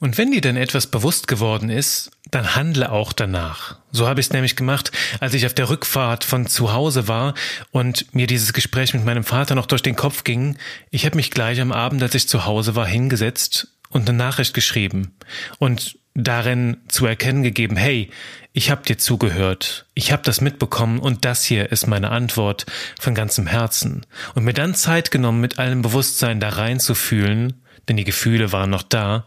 Und 0.00 0.16
wenn 0.16 0.30
dir 0.30 0.40
dann 0.40 0.56
etwas 0.56 0.86
bewusst 0.86 1.28
geworden 1.28 1.68
ist, 1.68 2.10
dann 2.30 2.54
handle 2.54 2.90
auch 2.90 3.12
danach. 3.12 3.78
So 3.92 4.08
habe 4.08 4.20
ich 4.20 4.28
es 4.28 4.32
nämlich 4.32 4.56
gemacht, 4.56 4.92
als 5.20 5.34
ich 5.34 5.44
auf 5.44 5.54
der 5.54 5.68
Rückfahrt 5.68 6.24
von 6.24 6.46
zu 6.46 6.72
Hause 6.72 7.06
war 7.06 7.34
und 7.70 8.14
mir 8.14 8.26
dieses 8.26 8.54
Gespräch 8.54 8.94
mit 8.94 9.04
meinem 9.04 9.24
Vater 9.24 9.54
noch 9.54 9.66
durch 9.66 9.82
den 9.82 9.96
Kopf 9.96 10.24
ging. 10.24 10.56
Ich 10.90 11.04
habe 11.04 11.16
mich 11.16 11.30
gleich 11.30 11.60
am 11.60 11.72
Abend, 11.72 12.02
als 12.02 12.14
ich 12.14 12.28
zu 12.28 12.46
Hause 12.46 12.74
war, 12.76 12.86
hingesetzt 12.86 13.68
und 13.90 14.08
eine 14.08 14.16
Nachricht 14.16 14.54
geschrieben 14.54 15.14
und 15.58 15.98
darin 16.14 16.78
zu 16.88 17.06
erkennen 17.06 17.42
gegeben, 17.42 17.76
hey, 17.76 18.10
ich 18.52 18.70
habe 18.70 18.82
dir 18.82 18.96
zugehört, 18.96 19.86
ich 19.94 20.12
habe 20.12 20.22
das 20.22 20.40
mitbekommen 20.40 20.98
und 20.98 21.24
das 21.26 21.44
hier 21.44 21.70
ist 21.70 21.86
meine 21.86 22.10
Antwort 22.10 22.64
von 22.98 23.14
ganzem 23.14 23.46
Herzen. 23.46 24.06
Und 24.34 24.44
mir 24.44 24.54
dann 24.54 24.74
Zeit 24.74 25.10
genommen, 25.10 25.42
mit 25.42 25.58
allem 25.58 25.82
Bewusstsein 25.82 26.40
da 26.40 26.48
reinzufühlen, 26.48 27.62
denn 27.86 27.98
die 27.98 28.04
Gefühle 28.04 28.52
waren 28.52 28.70
noch 28.70 28.82
da, 28.82 29.26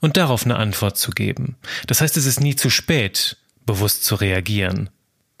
und 0.00 0.16
darauf 0.16 0.44
eine 0.44 0.56
Antwort 0.56 0.96
zu 0.96 1.10
geben. 1.10 1.56
Das 1.86 2.00
heißt, 2.00 2.16
es 2.16 2.26
ist 2.26 2.40
nie 2.40 2.54
zu 2.54 2.70
spät, 2.70 3.36
bewusst 3.66 4.04
zu 4.04 4.14
reagieren. 4.14 4.90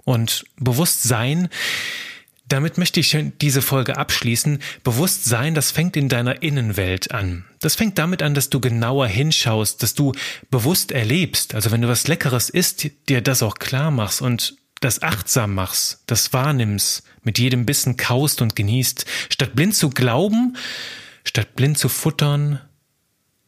Und 0.04 0.44
Bewusstsein 0.56 1.48
damit 2.48 2.78
möchte 2.78 3.00
ich 3.00 3.16
diese 3.40 3.62
Folge 3.62 3.96
abschließen. 3.98 4.60
Bewusstsein, 4.82 5.54
das 5.54 5.70
fängt 5.70 5.96
in 5.96 6.08
deiner 6.08 6.42
Innenwelt 6.42 7.12
an. 7.12 7.44
Das 7.60 7.74
fängt 7.74 7.98
damit 7.98 8.22
an, 8.22 8.34
dass 8.34 8.48
du 8.48 8.60
genauer 8.60 9.06
hinschaust, 9.06 9.82
dass 9.82 9.94
du 9.94 10.12
bewusst 10.50 10.90
erlebst. 10.90 11.54
Also 11.54 11.70
wenn 11.70 11.82
du 11.82 11.88
was 11.88 12.08
Leckeres 12.08 12.48
isst, 12.48 12.88
dir 13.08 13.20
das 13.20 13.42
auch 13.42 13.56
klar 13.56 13.90
machst 13.90 14.22
und 14.22 14.56
das 14.80 15.02
achtsam 15.02 15.54
machst, 15.54 16.02
das 16.06 16.32
wahrnimmst, 16.32 17.02
mit 17.22 17.38
jedem 17.38 17.66
Bissen 17.66 17.96
kaust 17.96 18.40
und 18.40 18.56
genießt, 18.56 19.04
statt 19.28 19.54
blind 19.54 19.74
zu 19.74 19.90
glauben, 19.90 20.56
statt 21.24 21.56
blind 21.56 21.76
zu 21.76 21.88
futtern, 21.88 22.60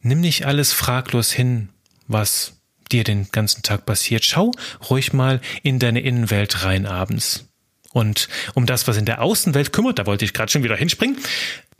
nimm 0.00 0.20
nicht 0.20 0.44
alles 0.44 0.72
fraglos 0.72 1.32
hin, 1.32 1.68
was 2.08 2.54
dir 2.90 3.04
den 3.04 3.30
ganzen 3.30 3.62
Tag 3.62 3.86
passiert. 3.86 4.24
Schau 4.24 4.50
ruhig 4.90 5.12
mal 5.12 5.40
in 5.62 5.78
deine 5.78 6.00
Innenwelt 6.00 6.64
rein 6.64 6.86
abends. 6.86 7.49
Und 7.92 8.28
um 8.54 8.66
das, 8.66 8.86
was 8.86 8.96
in 8.96 9.04
der 9.04 9.20
Außenwelt 9.20 9.72
kümmert, 9.72 9.98
da 9.98 10.06
wollte 10.06 10.24
ich 10.24 10.32
gerade 10.32 10.50
schon 10.50 10.62
wieder 10.62 10.76
hinspringen, 10.76 11.16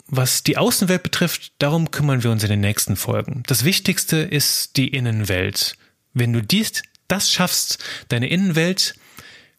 was 0.07 0.43
die 0.43 0.57
Außenwelt 0.57 1.05
betrifft, 1.05 1.53
darum 1.59 1.93
kümmern 1.93 2.25
wir 2.25 2.33
uns 2.33 2.43
in 2.43 2.51
den 2.51 2.61
nächsten 2.61 2.97
Folgen. 2.97 3.45
Das 3.47 3.65
Wichtigste 3.65 4.17
ist 4.17 4.77
die 4.77 4.89
Innenwelt. 4.89 5.77
Wenn 6.13 6.33
du 6.33 6.43
dies, 6.43 6.83
das 7.07 7.31
schaffst, 7.33 7.79
deine 8.09 8.29
Innenwelt 8.29 8.95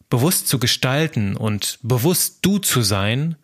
bewusst 0.09 0.49
zu 0.49 0.59
gestalten 0.59 1.37
und 1.37 1.79
bewusst 1.81 2.39
du 2.41 2.59
zu 2.59 2.81
sein, 2.81 3.37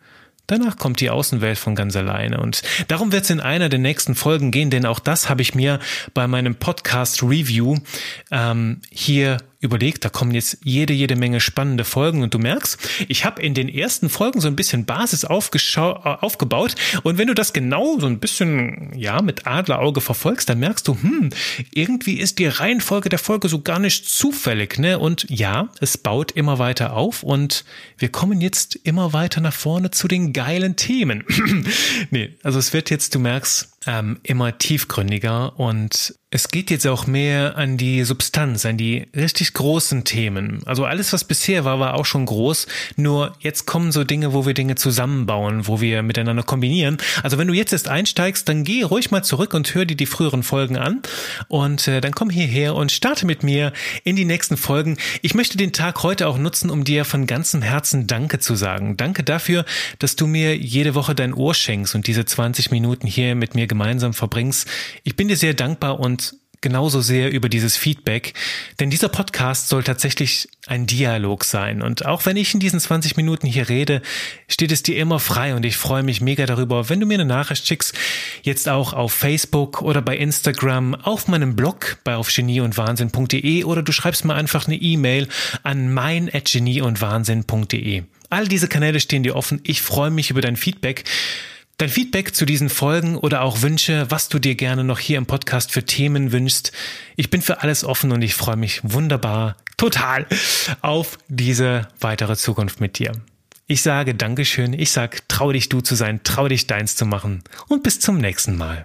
Danach 0.48 0.78
kommt 0.78 1.00
die 1.00 1.10
Außenwelt 1.10 1.58
von 1.58 1.74
ganz 1.74 1.94
alleine. 1.94 2.40
Und 2.40 2.62
darum 2.88 3.12
wird 3.12 3.24
es 3.24 3.30
in 3.30 3.38
einer 3.40 3.68
der 3.68 3.78
nächsten 3.78 4.14
Folgen 4.14 4.50
gehen, 4.50 4.70
denn 4.70 4.86
auch 4.86 4.98
das 4.98 5.28
habe 5.28 5.42
ich 5.42 5.54
mir 5.54 5.78
bei 6.14 6.26
meinem 6.26 6.54
Podcast 6.54 7.22
Review 7.22 7.76
ähm, 8.30 8.80
hier 8.90 9.36
überlegt, 9.60 10.04
da 10.04 10.08
kommen 10.08 10.32
jetzt 10.32 10.58
jede, 10.62 10.92
jede 10.92 11.16
Menge 11.16 11.40
spannende 11.40 11.84
Folgen 11.84 12.22
und 12.22 12.32
du 12.32 12.38
merkst, 12.38 12.78
ich 13.08 13.24
habe 13.24 13.42
in 13.42 13.54
den 13.54 13.68
ersten 13.68 14.08
Folgen 14.08 14.40
so 14.40 14.46
ein 14.46 14.54
bisschen 14.54 14.84
Basis 14.84 15.24
aufgebaut 15.24 16.76
und 17.02 17.18
wenn 17.18 17.26
du 17.26 17.34
das 17.34 17.52
genau 17.52 17.98
so 17.98 18.06
ein 18.06 18.20
bisschen, 18.20 18.92
ja, 18.96 19.20
mit 19.20 19.46
Adlerauge 19.46 20.00
verfolgst, 20.00 20.48
dann 20.48 20.60
merkst 20.60 20.86
du, 20.86 20.94
hm, 20.94 21.30
irgendwie 21.74 22.18
ist 22.18 22.38
die 22.38 22.46
Reihenfolge 22.46 23.08
der 23.08 23.18
Folge 23.18 23.48
so 23.48 23.60
gar 23.60 23.80
nicht 23.80 24.08
zufällig, 24.08 24.78
ne? 24.78 24.98
Und 24.98 25.26
ja, 25.28 25.68
es 25.80 25.98
baut 25.98 26.32
immer 26.32 26.58
weiter 26.58 26.92
auf 26.92 27.24
und 27.24 27.64
wir 27.96 28.10
kommen 28.10 28.40
jetzt 28.40 28.76
immer 28.76 29.12
weiter 29.12 29.40
nach 29.40 29.52
vorne 29.52 29.90
zu 29.90 30.06
den 30.06 30.32
geilen 30.32 30.76
Themen. 30.76 31.24
nee, 32.10 32.34
also 32.44 32.58
es 32.58 32.72
wird 32.72 32.90
jetzt, 32.90 33.14
du 33.14 33.18
merkst, 33.18 33.68
ähm, 33.86 34.18
immer 34.22 34.58
tiefgründiger 34.58 35.58
und 35.58 36.14
es 36.30 36.48
geht 36.48 36.70
jetzt 36.70 36.86
auch 36.86 37.06
mehr 37.06 37.56
an 37.56 37.78
die 37.78 38.04
Substanz, 38.04 38.66
an 38.66 38.76
die 38.76 39.06
richtig 39.16 39.54
großen 39.54 40.04
Themen. 40.04 40.60
Also 40.66 40.84
alles, 40.84 41.14
was 41.14 41.24
bisher 41.24 41.64
war, 41.64 41.80
war 41.80 41.94
auch 41.94 42.04
schon 42.04 42.26
groß. 42.26 42.66
Nur 42.96 43.32
jetzt 43.40 43.64
kommen 43.64 43.92
so 43.92 44.04
Dinge, 44.04 44.34
wo 44.34 44.44
wir 44.44 44.52
Dinge 44.52 44.74
zusammenbauen, 44.74 45.66
wo 45.66 45.80
wir 45.80 46.02
miteinander 46.02 46.42
kombinieren. 46.42 46.98
Also 47.22 47.38
wenn 47.38 47.48
du 47.48 47.54
jetzt 47.54 47.72
erst 47.72 47.88
einsteigst, 47.88 48.46
dann 48.46 48.62
geh 48.62 48.82
ruhig 48.82 49.10
mal 49.10 49.22
zurück 49.22 49.54
und 49.54 49.74
hör 49.74 49.86
dir 49.86 49.96
die 49.96 50.04
früheren 50.04 50.42
Folgen 50.42 50.76
an. 50.76 51.00
Und 51.48 51.88
äh, 51.88 52.02
dann 52.02 52.12
komm 52.12 52.28
hierher 52.28 52.74
und 52.74 52.92
starte 52.92 53.24
mit 53.24 53.42
mir 53.42 53.72
in 54.04 54.14
die 54.14 54.26
nächsten 54.26 54.58
Folgen. 54.58 54.98
Ich 55.22 55.34
möchte 55.34 55.56
den 55.56 55.72
Tag 55.72 56.02
heute 56.02 56.28
auch 56.28 56.36
nutzen, 56.36 56.68
um 56.68 56.84
dir 56.84 57.06
von 57.06 57.26
ganzem 57.26 57.62
Herzen 57.62 58.06
Danke 58.06 58.38
zu 58.38 58.54
sagen. 58.54 58.98
Danke 58.98 59.24
dafür, 59.24 59.64
dass 59.98 60.14
du 60.14 60.26
mir 60.26 60.58
jede 60.58 60.94
Woche 60.94 61.14
dein 61.14 61.32
Ohr 61.32 61.54
schenkst 61.54 61.94
und 61.94 62.06
diese 62.06 62.26
20 62.26 62.70
Minuten 62.70 63.06
hier 63.06 63.34
mit 63.34 63.54
mir 63.54 63.66
gemeinsam 63.66 63.77
verbringst. 64.12 64.68
Ich 65.04 65.16
bin 65.16 65.28
dir 65.28 65.36
sehr 65.36 65.54
dankbar 65.54 66.00
und 66.00 66.34
genauso 66.60 67.00
sehr 67.00 67.30
über 67.30 67.48
dieses 67.48 67.76
Feedback, 67.76 68.34
denn 68.80 68.90
dieser 68.90 69.08
Podcast 69.08 69.68
soll 69.68 69.84
tatsächlich 69.84 70.48
ein 70.66 70.86
Dialog 70.86 71.44
sein. 71.44 71.82
Und 71.82 72.04
auch 72.06 72.26
wenn 72.26 72.36
ich 72.36 72.52
in 72.52 72.58
diesen 72.60 72.80
20 72.80 73.16
Minuten 73.16 73.46
hier 73.46 73.68
rede, 73.68 74.02
steht 74.48 74.72
es 74.72 74.82
dir 74.82 74.96
immer 74.96 75.20
frei 75.20 75.54
und 75.54 75.64
ich 75.64 75.76
freue 75.76 76.02
mich 76.02 76.20
mega 76.20 76.46
darüber, 76.46 76.88
wenn 76.88 76.98
du 77.00 77.06
mir 77.06 77.14
eine 77.14 77.24
Nachricht 77.24 77.64
schickst, 77.66 77.94
jetzt 78.42 78.68
auch 78.68 78.92
auf 78.92 79.12
Facebook 79.12 79.82
oder 79.82 80.02
bei 80.02 80.16
Instagram, 80.16 80.96
auf 80.96 81.28
meinem 81.28 81.54
Blog 81.54 81.98
bei 82.04 82.16
auf 82.16 82.34
genieundwahnsinn.de 82.34 83.62
oder 83.64 83.82
du 83.82 83.92
schreibst 83.92 84.24
mir 84.24 84.34
einfach 84.34 84.66
eine 84.66 84.76
E-Mail 84.76 85.28
an 85.62 85.92
mein@genieundwahnsinn.de. 85.92 88.02
All 88.30 88.46
diese 88.46 88.68
Kanäle 88.68 89.00
stehen 89.00 89.22
dir 89.22 89.36
offen. 89.36 89.60
Ich 89.62 89.80
freue 89.80 90.10
mich 90.10 90.30
über 90.30 90.42
dein 90.42 90.56
Feedback. 90.56 91.04
Dein 91.78 91.90
Feedback 91.90 92.34
zu 92.34 92.44
diesen 92.44 92.70
Folgen 92.70 93.16
oder 93.16 93.42
auch 93.42 93.62
Wünsche, 93.62 94.06
was 94.08 94.28
du 94.28 94.40
dir 94.40 94.56
gerne 94.56 94.82
noch 94.82 94.98
hier 94.98 95.16
im 95.16 95.26
Podcast 95.26 95.70
für 95.70 95.84
Themen 95.84 96.32
wünschst. 96.32 96.72
Ich 97.14 97.30
bin 97.30 97.40
für 97.40 97.62
alles 97.62 97.84
offen 97.84 98.10
und 98.10 98.20
ich 98.22 98.34
freue 98.34 98.56
mich 98.56 98.80
wunderbar, 98.82 99.56
total 99.76 100.26
auf 100.80 101.20
diese 101.28 101.86
weitere 102.00 102.34
Zukunft 102.34 102.80
mit 102.80 102.98
dir. 102.98 103.12
Ich 103.68 103.82
sage 103.82 104.16
Dankeschön, 104.16 104.72
ich 104.72 104.90
sag, 104.90 105.28
trau 105.28 105.52
dich 105.52 105.68
du 105.68 105.80
zu 105.80 105.94
sein, 105.94 106.18
trau 106.24 106.48
dich 106.48 106.66
deins 106.66 106.96
zu 106.96 107.06
machen 107.06 107.44
und 107.68 107.84
bis 107.84 108.00
zum 108.00 108.18
nächsten 108.18 108.56
Mal. 108.56 108.84